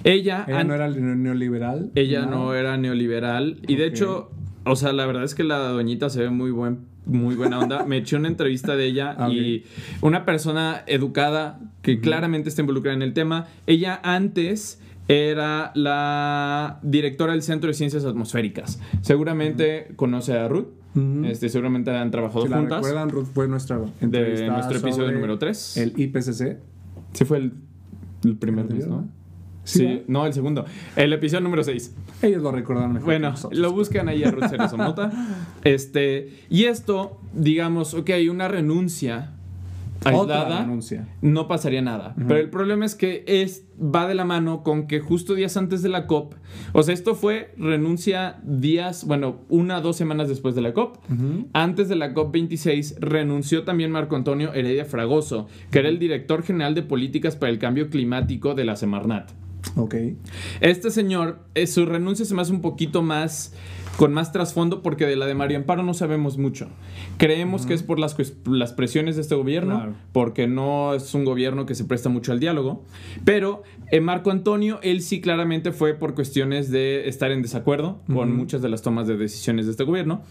Ella, 0.04 0.46
Ella 0.48 0.64
no 0.66 0.76
era 0.76 0.90
ne- 0.90 1.16
neoliberal. 1.16 1.92
ella 1.96 2.26
no 2.26 2.54
era 2.54 2.78
neoliberal 2.78 3.60
y 3.68 3.76
de 3.78 3.86
hecho, 3.88 4.30
o 4.66 4.76
sea, 4.76 4.92
la 4.92 5.06
verdad 5.06 5.24
es 5.24 5.34
que 5.36 5.44
la 5.46 5.60
doñita 5.60 6.10
se 6.10 6.20
ve 6.22 6.30
muy 6.30 6.52
buen 6.52 6.92
muy 7.06 7.36
buena 7.36 7.60
onda. 7.60 7.86
Me 7.86 7.98
eché 7.98 8.16
una 8.16 8.30
entrevista 8.30 8.76
de 8.78 8.86
ella 8.86 9.16
Ah, 9.20 9.30
y 9.30 9.64
una 10.02 10.24
persona 10.26 10.84
educada 10.88 11.60
que 11.82 12.00
claramente 12.00 12.48
está 12.50 12.62
involucrada 12.62 12.96
en 12.96 13.02
el 13.02 13.14
tema. 13.14 13.48
Ella 13.68 14.00
antes 14.04 14.80
era 15.08 15.72
la 15.76 16.80
directora 16.82 17.34
del 17.34 17.42
Centro 17.42 17.68
de 17.68 17.74
Ciencias 17.74 18.06
Atmosféricas. 18.06 18.80
Seguramente 19.02 19.92
conoce 19.96 20.38
a 20.38 20.48
Ruth. 20.48 20.68
Este, 21.26 21.50
seguramente 21.50 21.90
han 21.90 22.12
trabajado 22.12 22.44
Si 22.44 22.50
la 22.50 22.58
juntas. 22.58 22.78
recuerdan, 22.78 23.10
Ruth 23.10 23.26
fue 23.34 23.48
nuestra 23.48 23.80
De 24.00 24.48
nuestro 24.48 24.78
episodio 24.78 25.12
número 25.12 25.40
3. 25.40 25.78
El 25.78 25.94
IPCC. 26.00 26.58
Sí, 27.14 27.26
fue 27.26 27.38
el, 27.38 27.54
el 28.24 28.36
primer 28.38 28.66
¿El 28.68 28.76
mes, 28.76 28.88
¿no? 28.88 29.08
Sí, 29.64 30.04
no, 30.08 30.26
el 30.26 30.34
segundo. 30.34 30.66
El 30.96 31.14
episodio 31.14 31.42
número 31.42 31.64
6. 31.64 31.96
Ellos 32.22 32.44
lo 32.44 32.52
recordaron 32.52 32.94
mejor. 32.94 33.06
Bueno, 33.06 33.34
lo 33.52 33.72
buscan 33.72 34.08
ahí 34.10 34.24
a 34.24 34.30
Ruth 34.32 34.50
Cerezo 34.50 34.78
Mota. 34.78 35.12
Este, 35.64 36.30
y 36.50 36.66
esto, 36.66 37.22
digamos, 37.34 37.94
ok, 37.94 38.10
una 38.30 38.48
renuncia 38.50 39.33
aislada, 40.06 40.68
no 41.22 41.48
pasaría 41.48 41.82
nada. 41.82 42.16
Pero 42.16 42.40
el 42.40 42.50
problema 42.50 42.86
es 42.86 42.96
que 42.96 43.24
es, 43.28 43.66
va 43.80 44.08
de 44.08 44.16
la 44.16 44.26
mano 44.26 44.64
con 44.64 44.88
que 44.88 45.00
justo 45.00 45.34
días 45.34 45.58
antes 45.58 45.82
de 45.82 45.90
la 45.90 46.08
COP, 46.08 46.36
o 46.74 46.84
sea, 46.84 46.94
esto 46.94 47.16
fue 47.16 47.54
renuncia 47.58 48.40
días, 48.44 49.06
bueno, 49.06 49.42
una 49.50 49.80
o 49.80 49.82
dos 49.82 49.96
semanas 49.96 50.30
después 50.30 50.56
de 50.56 50.62
la 50.62 50.74
COP. 50.74 50.98
Antes 51.54 51.90
de 51.90 51.96
la 51.96 52.14
COP 52.14 52.34
26 52.34 52.96
renunció 53.00 53.64
también 53.64 53.92
Marco 53.92 54.16
Antonio 54.16 54.54
Heredia 54.54 54.86
Fragoso, 54.86 55.48
que 55.72 55.80
era 55.80 55.90
el 55.90 56.00
director 56.00 56.44
general 56.44 56.76
de 56.76 56.84
políticas 56.84 57.36
para 57.36 57.52
el 57.52 57.60
cambio 57.60 57.90
climático 57.90 58.54
de 58.56 58.66
la 58.66 58.76
Semarnat. 58.76 59.32
Ok. 59.76 59.96
Este 60.62 60.92
señor, 60.92 61.40
eh, 61.56 61.68
su 61.68 61.86
renuncia 61.86 62.26
se 62.26 62.34
me 62.36 62.42
hace 62.42 62.52
un 62.52 62.62
poquito 62.62 63.02
más 63.02 63.54
con 63.98 64.14
más 64.14 64.32
trasfondo 64.32 64.82
porque 64.82 65.06
de 65.06 65.16
la 65.16 65.26
de 65.26 65.36
María 65.36 65.58
Amparo 65.58 65.84
no 65.84 65.94
sabemos 65.94 66.38
mucho. 66.38 66.68
Creemos 67.18 67.66
que 67.66 67.74
es 67.74 67.84
por 67.84 68.00
las, 68.00 68.16
las 68.46 68.74
presiones 68.74 69.16
de 69.16 69.22
este 69.22 69.36
gobierno, 69.36 69.94
porque 70.12 70.48
no 70.48 70.94
es 70.94 71.14
un 71.14 71.26
gobierno 71.26 71.66
que 71.66 71.76
se 71.76 71.86
presta 71.86 72.10
mucho 72.10 72.32
al 72.32 72.40
diálogo, 72.40 72.84
pero 73.26 73.64
en 73.92 74.00
eh, 74.00 74.02
Marco 74.02 74.32
Antonio, 74.32 74.80
él 74.82 75.02
sí 75.02 75.22
claramente 75.22 75.72
fue 75.72 75.94
por 75.94 76.16
cuestiones 76.16 76.72
de 76.72 77.08
estar 77.08 77.32
en 77.32 77.42
desacuerdo 77.42 78.00
con 78.12 78.36
muchas 78.36 78.62
de 78.62 78.70
las 78.70 78.82
tomas 78.82 79.08
de 79.08 79.18
decisiones 79.18 79.66
de 79.66 79.72
este 79.72 79.84
gobierno, 79.84 80.24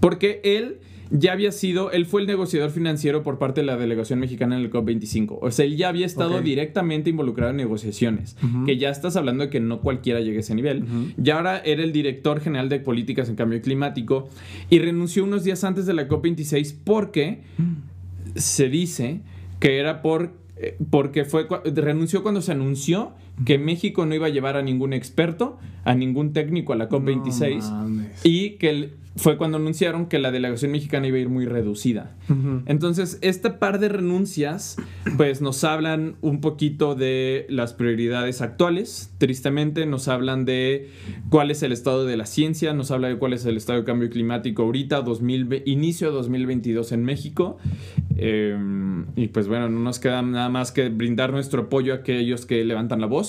porque 0.00 0.40
él 0.44 0.80
ya 1.10 1.32
había 1.32 1.52
sido, 1.52 1.90
él 1.90 2.06
fue 2.06 2.20
el 2.20 2.26
negociador 2.26 2.70
financiero 2.70 3.22
por 3.22 3.38
parte 3.38 3.60
de 3.60 3.66
la 3.66 3.76
delegación 3.76 4.20
mexicana 4.20 4.56
en 4.56 4.62
el 4.62 4.70
COP25. 4.70 5.38
O 5.40 5.50
sea, 5.50 5.64
él 5.64 5.76
ya 5.76 5.88
había 5.88 6.06
estado 6.06 6.40
directamente 6.40 7.10
involucrado 7.10 7.50
en 7.50 7.56
negociaciones, 7.56 8.36
que 8.64 8.76
ya 8.76 8.90
estás 8.90 9.16
hablando 9.16 9.44
de 9.44 9.50
que 9.50 9.60
no 9.60 9.80
cualquiera 9.80 10.20
llegue 10.20 10.38
a 10.38 10.40
ese 10.40 10.54
nivel. 10.54 10.84
Y 11.22 11.30
ahora 11.30 11.58
era 11.58 11.82
el 11.82 11.92
director 11.92 12.40
general 12.40 12.68
de 12.68 12.80
políticas 12.80 13.28
en 13.28 13.36
cambio 13.36 13.60
climático 13.60 14.28
y 14.68 14.78
renunció 14.78 15.24
unos 15.24 15.44
días 15.44 15.64
antes 15.64 15.86
de 15.86 15.94
la 15.94 16.08
COP26 16.08 16.76
porque 16.84 17.40
se 18.36 18.68
dice 18.68 19.20
que 19.58 19.78
era 19.78 20.02
por 20.02 20.32
eh, 20.62 20.76
porque 20.90 21.24
fue 21.24 21.46
renunció 21.64 22.22
cuando 22.22 22.42
se 22.42 22.52
anunció 22.52 23.12
que 23.44 23.58
México 23.58 24.06
no 24.06 24.14
iba 24.14 24.26
a 24.26 24.30
llevar 24.30 24.56
a 24.56 24.62
ningún 24.62 24.92
experto, 24.92 25.58
a 25.84 25.94
ningún 25.94 26.32
técnico 26.32 26.72
a 26.72 26.76
la 26.76 26.88
COP26 26.88 28.20
y 28.24 28.50
que 28.50 28.70
el, 28.70 28.92
fue 29.16 29.36
cuando 29.36 29.58
anunciaron 29.58 30.06
que 30.06 30.18
la 30.18 30.30
delegación 30.30 30.70
mexicana 30.70 31.08
iba 31.08 31.16
a 31.16 31.20
ir 31.20 31.28
muy 31.28 31.44
reducida. 31.44 32.16
Entonces, 32.66 33.18
este 33.22 33.50
par 33.50 33.80
de 33.80 33.88
renuncias, 33.88 34.76
pues 35.16 35.42
nos 35.42 35.64
hablan 35.64 36.14
un 36.20 36.40
poquito 36.40 36.94
de 36.94 37.44
las 37.48 37.74
prioridades 37.74 38.40
actuales. 38.40 39.12
Tristemente, 39.18 39.84
nos 39.84 40.06
hablan 40.06 40.44
de 40.44 40.90
cuál 41.28 41.50
es 41.50 41.62
el 41.62 41.72
estado 41.72 42.06
de 42.06 42.16
la 42.16 42.24
ciencia, 42.24 42.72
nos 42.72 42.92
habla 42.92 43.08
de 43.08 43.18
cuál 43.18 43.32
es 43.32 43.44
el 43.46 43.56
estado 43.56 43.80
de 43.80 43.84
cambio 43.84 44.10
climático 44.10 44.62
ahorita, 44.62 45.02
2000, 45.02 45.64
inicio 45.66 46.08
de 46.08 46.14
2022 46.14 46.92
en 46.92 47.04
México. 47.04 47.58
Em, 48.16 49.06
y 49.16 49.28
pues 49.28 49.48
bueno, 49.48 49.68
no 49.68 49.80
nos 49.80 49.98
queda 49.98 50.22
nada 50.22 50.50
más 50.50 50.72
que 50.72 50.88
brindar 50.88 51.32
nuestro 51.32 51.62
apoyo 51.62 51.94
a 51.94 51.96
aquellos 51.96 52.46
que 52.46 52.64
levantan 52.64 53.00
la 53.00 53.06
voz 53.06 53.19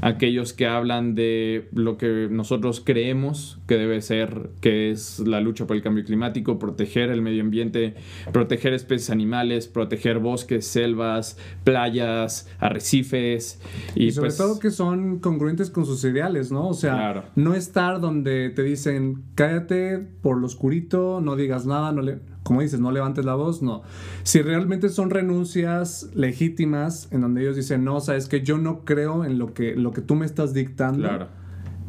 aquellos 0.00 0.52
que 0.52 0.66
hablan 0.66 1.14
de 1.14 1.68
lo 1.72 1.98
que 1.98 2.28
nosotros 2.30 2.82
creemos 2.84 3.58
que 3.66 3.76
debe 3.76 4.00
ser, 4.00 4.50
que 4.60 4.90
es 4.90 5.20
la 5.20 5.40
lucha 5.40 5.66
por 5.66 5.76
el 5.76 5.82
cambio 5.82 6.04
climático, 6.04 6.58
proteger 6.58 7.10
el 7.10 7.22
medio 7.22 7.42
ambiente, 7.42 7.94
proteger 8.32 8.72
especies 8.74 9.10
animales, 9.10 9.66
proteger 9.66 10.18
bosques, 10.18 10.66
selvas, 10.66 11.36
playas, 11.64 12.48
arrecifes. 12.58 13.60
Y, 13.94 14.12
sobre 14.12 14.28
pues 14.28 14.38
todo 14.38 14.58
que 14.58 14.70
son 14.70 15.18
congruentes 15.18 15.70
con 15.70 15.84
sus 15.84 16.04
ideales, 16.04 16.52
¿no? 16.52 16.68
O 16.68 16.74
sea, 16.74 17.30
no 17.36 17.54
estar 17.54 18.00
donde 18.00 18.50
te 18.50 18.62
dicen, 18.62 19.22
cállate 19.34 19.98
por 19.98 20.38
lo 20.38 20.46
oscurito, 20.46 21.20
no 21.20 21.36
digas 21.36 21.66
nada, 21.66 21.92
no 21.92 22.02
le 22.02 22.20
como 22.48 22.62
dices, 22.62 22.80
no 22.80 22.90
levantes 22.92 23.26
la 23.26 23.34
voz, 23.34 23.60
no. 23.60 23.82
Si 24.22 24.40
realmente 24.40 24.88
son 24.88 25.10
renuncias 25.10 26.08
legítimas 26.14 27.06
en 27.10 27.20
donde 27.20 27.42
ellos 27.42 27.56
dicen, 27.56 27.84
no, 27.84 28.00
sabes 28.00 28.26
que 28.26 28.40
yo 28.40 28.56
no 28.56 28.86
creo 28.86 29.26
en 29.26 29.38
lo 29.38 29.52
que, 29.52 29.76
lo 29.76 29.92
que 29.92 30.00
tú 30.00 30.14
me 30.14 30.24
estás 30.24 30.54
dictando. 30.54 31.06
Claro. 31.06 31.26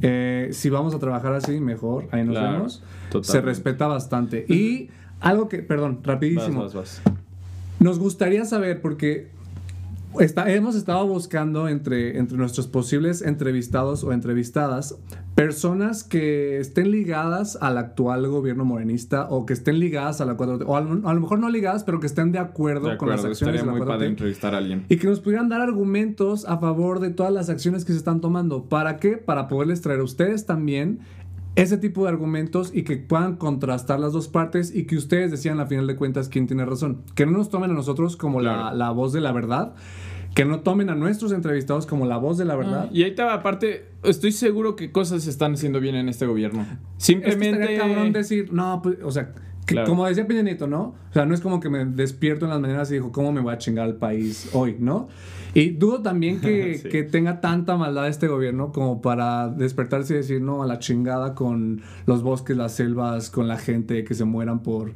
Eh, 0.02 0.50
si 0.52 0.69
vamos 0.69 0.93
a 0.93 1.00
trabajar 1.00 1.32
así, 1.32 1.62
mejor, 1.62 2.10
ahí 2.12 2.26
nos 2.26 2.36
vemos. 2.36 2.84
Se 3.22 3.39
respeta 3.39 3.88
bastante. 3.88 4.45
Y 4.50 4.89
algo 5.22 5.48
que, 5.48 5.60
perdón, 5.60 6.02
rapidísimo. 6.04 6.67
Nos 7.80 7.98
gustaría 7.98 8.43
saber, 8.43 8.82
porque 8.82 9.30
hemos 10.48 10.76
estado 10.76 11.06
buscando 11.08 11.67
entre, 11.67 12.17
entre 12.17 12.38
nuestros 12.38 12.67
posibles 12.67 13.22
entrevistados 13.22 14.04
o 14.04 14.12
entrevistadas 14.12 14.95
personas 15.39 16.04
que 16.04 16.60
estén 16.60 16.91
ligadas 16.91 17.58
al 17.62 17.78
actual 17.78 18.28
gobierno 18.28 18.65
morenista 18.65 19.28
o 19.30 19.45
que 19.45 19.54
estén 19.54 19.80
ligadas 19.80 20.19
a 20.19 20.26
la 20.26 20.36
4T, 20.36 20.65
o 20.67 20.76
a 20.76 20.82
lo, 20.82 21.22
mejor 21.22 21.39
no 21.39 21.50
ligadas, 21.50 21.86
pero 21.86 22.02
que 22.02 22.08
estén 22.08 22.34
de 22.34 22.39
acuerdo, 22.39 22.98
con 22.98 23.10
las 23.10 23.24
acciones 23.24 23.62
de 23.62 23.65
la 23.65 23.72
muy 23.72 23.88
Padre 23.88 24.08
entrevistar 24.08 24.54
a 24.54 24.58
alguien. 24.58 24.86
Y 24.89 24.98
que 24.98 25.08
nos 25.08 25.22
pudieran 25.22 25.48
dar 25.48 25.62
argumentos 25.62 26.43
a 26.45 26.58
favor 26.58 27.00
de 27.00 27.12
todas 27.12 27.32
las 27.32 27.50
acciones 27.50 27.86
que 27.86 27.93
se 27.93 28.00
están 28.00 28.19
tomando. 28.19 28.65
¿Para 28.65 28.98
qué? 28.98 29.15
Para 29.15 29.48
poderles 29.48 29.80
traer 29.80 30.02
a 30.02 30.04
ustedes 30.04 30.45
también 30.45 31.00
ese 31.62 31.78
tipo 31.78 32.04
de 32.04 32.10
argumentos 32.10 32.72
y 32.74 32.84
que 32.84 32.95
puedan 32.98 33.36
contrastar 33.36 34.00
las 34.00 34.13
dos 34.13 34.30
partes 34.30 34.74
y 34.74 34.86
que 34.86 34.95
ustedes 34.95 35.30
decían 35.30 35.60
a 35.60 35.65
final 35.65 35.88
de 35.88 35.95
cuentas 35.95 36.30
quién 36.30 36.48
tiene 36.48 36.65
razón. 36.65 37.04
Que 37.15 37.26
no 37.26 37.34
nos 37.34 37.50
tomen 37.50 37.72
a 37.72 37.74
nosotros 37.74 38.15
como 38.15 38.39
la, 38.39 38.74
la, 38.74 38.91
voz 38.91 39.12
de 39.12 39.19
la 39.19 39.34
verdad, 39.34 39.76
que 40.36 40.45
no 40.45 40.62
tomen 40.62 40.89
a 40.89 40.95
nuestros 40.95 41.34
entrevistados 41.34 41.86
como 41.86 42.06
la 42.06 42.17
voz 42.17 42.38
de 42.38 42.45
la 42.45 42.56
verdad. 42.56 42.86
Ah, 42.86 42.89
y 42.93 43.04
ahí 43.04 43.10
está, 43.10 43.34
aparte, 43.34 43.88
estoy 44.04 44.32
seguro 44.32 44.78
que 44.78 44.91
cosas 44.91 45.24
se 45.24 45.30
están 45.30 45.54
haciendo 45.54 45.82
bien 45.82 45.95
en 45.95 46.08
este 46.08 46.26
gobierno. 46.26 46.65
Simplemente. 46.98 47.76
Es 47.76 47.80
cabrón 47.82 48.13
decir, 48.13 48.54
no, 48.54 48.82
pues, 48.82 48.98
o 49.04 49.12
sea, 49.12 49.34
como 49.86 50.05
decía 50.05 50.27
Peña 50.27 50.43
¿no? 50.67 50.82
O 50.82 51.13
sea, 51.13 51.25
no 51.25 51.34
es 51.34 51.41
como 51.41 51.60
que 51.60 51.69
me 51.69 51.86
despierto 51.86 52.45
en 52.45 52.51
las 52.51 52.60
mañanas 52.60 52.89
y 52.91 52.95
digo, 52.95 53.12
¿cómo 53.12 53.32
me 53.32 53.41
voy 53.41 53.53
a 53.53 53.58
chingar 53.58 53.86
al 53.86 53.95
país 53.95 54.49
hoy, 54.53 54.75
no? 54.79 55.08
Y 55.53 55.71
dudo 55.71 56.01
también 56.01 56.39
que, 56.39 56.82
que, 56.91 57.03
tenga 57.03 57.41
tanta 57.41 57.75
maldad 57.75 58.08
este 58.08 58.27
gobierno 58.27 58.71
como 58.71 59.01
para 59.01 59.49
despertarse 59.49 60.13
y 60.13 60.17
decir, 60.17 60.41
no, 60.41 60.63
a 60.63 60.67
la 60.67 60.79
chingada 60.79 61.36
con 61.36 61.82
los 62.05 62.21
bosques, 62.21 62.55
las 62.55 62.73
selvas, 62.73 63.29
con 63.29 63.47
la 63.47 63.58
gente 63.58 64.03
que 64.03 64.13
se 64.13 64.25
mueran 64.25 64.62
por 64.62 64.93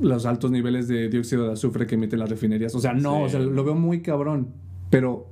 los 0.00 0.26
altos 0.26 0.50
niveles 0.50 0.88
de 0.88 1.08
dióxido 1.08 1.46
de 1.46 1.52
azufre 1.52 1.86
que 1.86 1.94
emiten 1.94 2.18
las 2.18 2.28
refinerías. 2.28 2.74
O 2.74 2.80
sea, 2.80 2.92
no, 2.92 3.22
o 3.22 3.28
sea, 3.28 3.40
lo 3.40 3.64
veo 3.64 3.74
muy 3.74 4.02
cabrón. 4.02 4.48
Pero, 4.90 5.28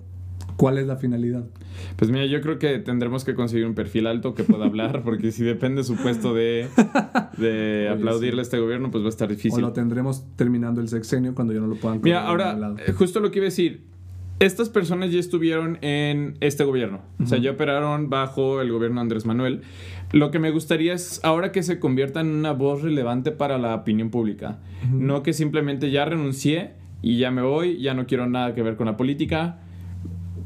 ¿cuál 0.63 0.79
es 0.79 0.87
la 0.87 0.95
finalidad? 0.95 1.45
Pues 1.97 2.13
mira, 2.13 2.25
yo 2.27 2.41
creo 2.41 2.61
que 2.61 2.79
tendremos 2.79 3.25
que 3.25 3.35
conseguir 3.35 3.67
un 3.67 3.75
perfil 3.75 4.07
alto 4.07 4.33
que 4.37 4.45
pueda 4.45 4.67
hablar, 4.67 5.03
porque 5.05 5.33
si 5.33 5.43
depende 5.43 5.83
su 5.83 5.97
puesto 5.97 6.35
de, 6.35 6.69
de 7.37 7.89
aplaudirle 7.89 8.43
a 8.43 8.45
este 8.45 8.61
gobierno, 8.61 8.93
pues 8.93 9.03
va 9.03 9.09
a 9.09 9.11
estar 9.11 9.29
difícil. 9.29 9.59
O 9.59 9.61
lo 9.61 9.73
tendremos 9.73 10.25
terminando 10.37 10.81
el 10.81 10.87
sexenio 10.87 11.35
cuando 11.35 11.53
ya 11.53 11.59
no 11.59 11.67
lo 11.67 11.75
puedan 11.75 12.01
Mira, 12.01 12.29
ahora, 12.29 12.77
eh, 12.87 12.93
justo 12.93 13.19
lo 13.19 13.33
que 13.33 13.41
iba 13.41 13.47
a 13.47 13.51
decir, 13.51 13.83
estas 14.39 14.69
personas 14.69 15.11
ya 15.11 15.19
estuvieron 15.19 15.79
en 15.81 16.37
este 16.39 16.63
gobierno, 16.63 17.01
o 17.21 17.27
sea, 17.27 17.39
ya 17.39 17.51
operaron 17.51 18.09
bajo 18.09 18.61
el 18.61 18.71
gobierno 18.71 19.01
de 19.01 19.03
Andrés 19.03 19.27
Manuel. 19.27 19.63
Lo 20.13 20.31
que 20.31 20.39
me 20.39 20.53
gustaría 20.53 20.93
es 20.95 21.19
ahora 21.25 21.51
que 21.51 21.65
se 21.65 21.81
conviertan 21.81 22.29
en 22.29 22.35
una 22.37 22.53
voz 22.53 22.83
relevante 22.83 23.33
para 23.33 23.59
la 23.59 23.75
opinión 23.75 24.11
pública, 24.11 24.61
no 24.93 25.25
que 25.25 25.33
simplemente 25.33 25.91
ya 25.91 26.05
renuncié 26.05 26.75
y 27.03 27.19
ya 27.19 27.33
me 27.33 27.43
voy, 27.43 27.83
ya 27.83 27.95
no 27.95 28.07
quiero 28.07 28.29
nada 28.29 28.55
que 28.55 28.63
ver 28.63 28.77
con 28.77 28.87
la 28.87 28.97
política. 28.97 29.59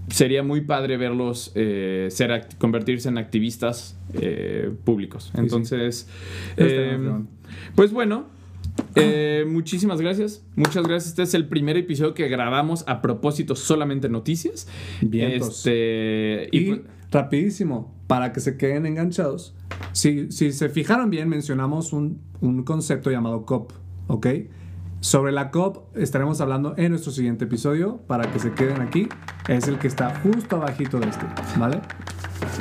Sería 0.08 0.42
muy 0.42 0.60
padre 0.60 0.96
verlos 0.96 1.52
eh, 1.54 2.08
ser, 2.10 2.48
convertirse 2.58 3.08
en 3.08 3.18
activistas 3.18 3.98
eh, 4.14 4.72
públicos. 4.84 5.32
Entonces, 5.36 6.08
em, 6.56 7.26
pues 7.74 7.92
bueno, 7.92 8.26
eh, 8.94 9.44
muchísimas 9.48 10.00
gracias. 10.00 10.44
Muchas 10.54 10.86
gracias. 10.86 11.08
Este 11.08 11.22
es 11.22 11.34
el 11.34 11.48
primer 11.48 11.76
episodio 11.76 12.14
que 12.14 12.28
grabamos 12.28 12.84
a 12.86 13.02
propósito 13.02 13.56
solamente 13.56 14.08
noticias. 14.08 14.68
Bien. 15.00 15.32
Este, 15.32 16.48
y, 16.52 16.66
pues 16.66 16.80
rapidísimo, 17.10 17.94
para 18.06 18.32
que 18.32 18.40
se 18.40 18.56
queden 18.56 18.86
enganchados. 18.86 19.54
Si, 19.92 20.30
si 20.30 20.52
se 20.52 20.68
fijaron 20.68 21.10
bien, 21.10 21.28
mencionamos 21.28 21.92
un, 21.92 22.20
un 22.40 22.62
concepto 22.62 23.10
llamado 23.10 23.44
COP, 23.44 23.72
¿ok? 24.08 24.26
Sobre 25.00 25.30
la 25.30 25.50
COP 25.50 25.96
estaremos 25.96 26.40
hablando 26.40 26.74
en 26.76 26.90
nuestro 26.90 27.12
siguiente 27.12 27.44
episodio 27.44 27.98
para 28.06 28.30
que 28.32 28.38
se 28.38 28.52
queden 28.52 28.80
aquí. 28.80 29.08
Es 29.48 29.68
el 29.68 29.78
que 29.78 29.88
está 29.88 30.20
justo 30.20 30.56
abajito 30.56 30.98
de 30.98 31.08
este, 31.08 31.26
¿vale? 31.58 31.80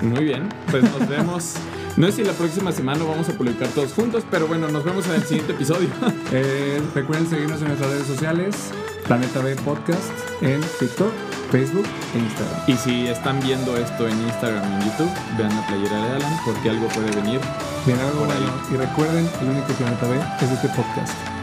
Muy 0.02 0.24
bien, 0.24 0.50
pues 0.70 0.84
nos 0.84 1.10
vemos. 1.10 1.56
No 1.98 2.08
sé 2.08 2.12
si 2.12 2.24
la 2.26 2.34
próxima 2.34 2.74
semana 2.74 3.00
lo 3.00 3.08
vamos 3.08 3.30
a 3.30 3.34
publicar 3.38 3.70
todos 3.70 3.94
juntos, 3.94 4.26
pero 4.30 4.48
bueno, 4.48 4.68
nos 4.68 4.84
vemos 4.84 5.08
en 5.08 5.16
el 5.16 5.24
siguiente 5.24 5.54
episodio. 5.54 5.88
Eh, 6.32 6.82
recuerden 6.94 7.28
seguirnos 7.28 7.62
en 7.62 7.68
nuestras 7.68 7.90
redes 7.92 8.08
sociales, 8.08 8.72
Planeta 9.06 9.42
B 9.42 9.56
Podcast, 9.58 10.12
en 10.42 10.60
TikTok, 10.80 11.12
Facebook 11.52 11.86
e 12.14 12.20
Instagram. 12.20 12.62
Y 12.68 12.74
si 12.74 13.08
están 13.08 13.40
viendo 13.40 13.78
esto 13.78 14.08
en 14.08 14.20
Instagram 14.24 14.64
y 14.64 14.76
en 14.76 14.82
YouTube, 14.90 15.12
vean 15.38 15.56
la 15.56 15.68
playera 15.68 15.96
de 15.96 16.12
Alan 16.14 16.40
porque 16.44 16.70
algo 16.72 16.88
puede 16.90 17.12
venir. 17.22 17.40
Bien, 17.86 17.98
algo 18.00 18.26
bueno. 18.26 18.52
Y 18.74 18.76
recuerden, 18.76 19.30
el 19.42 19.50
único 19.50 19.68
Planeta 19.74 20.08
B 20.10 20.18
es 20.42 20.52
este 20.52 20.68
podcast. 20.70 21.35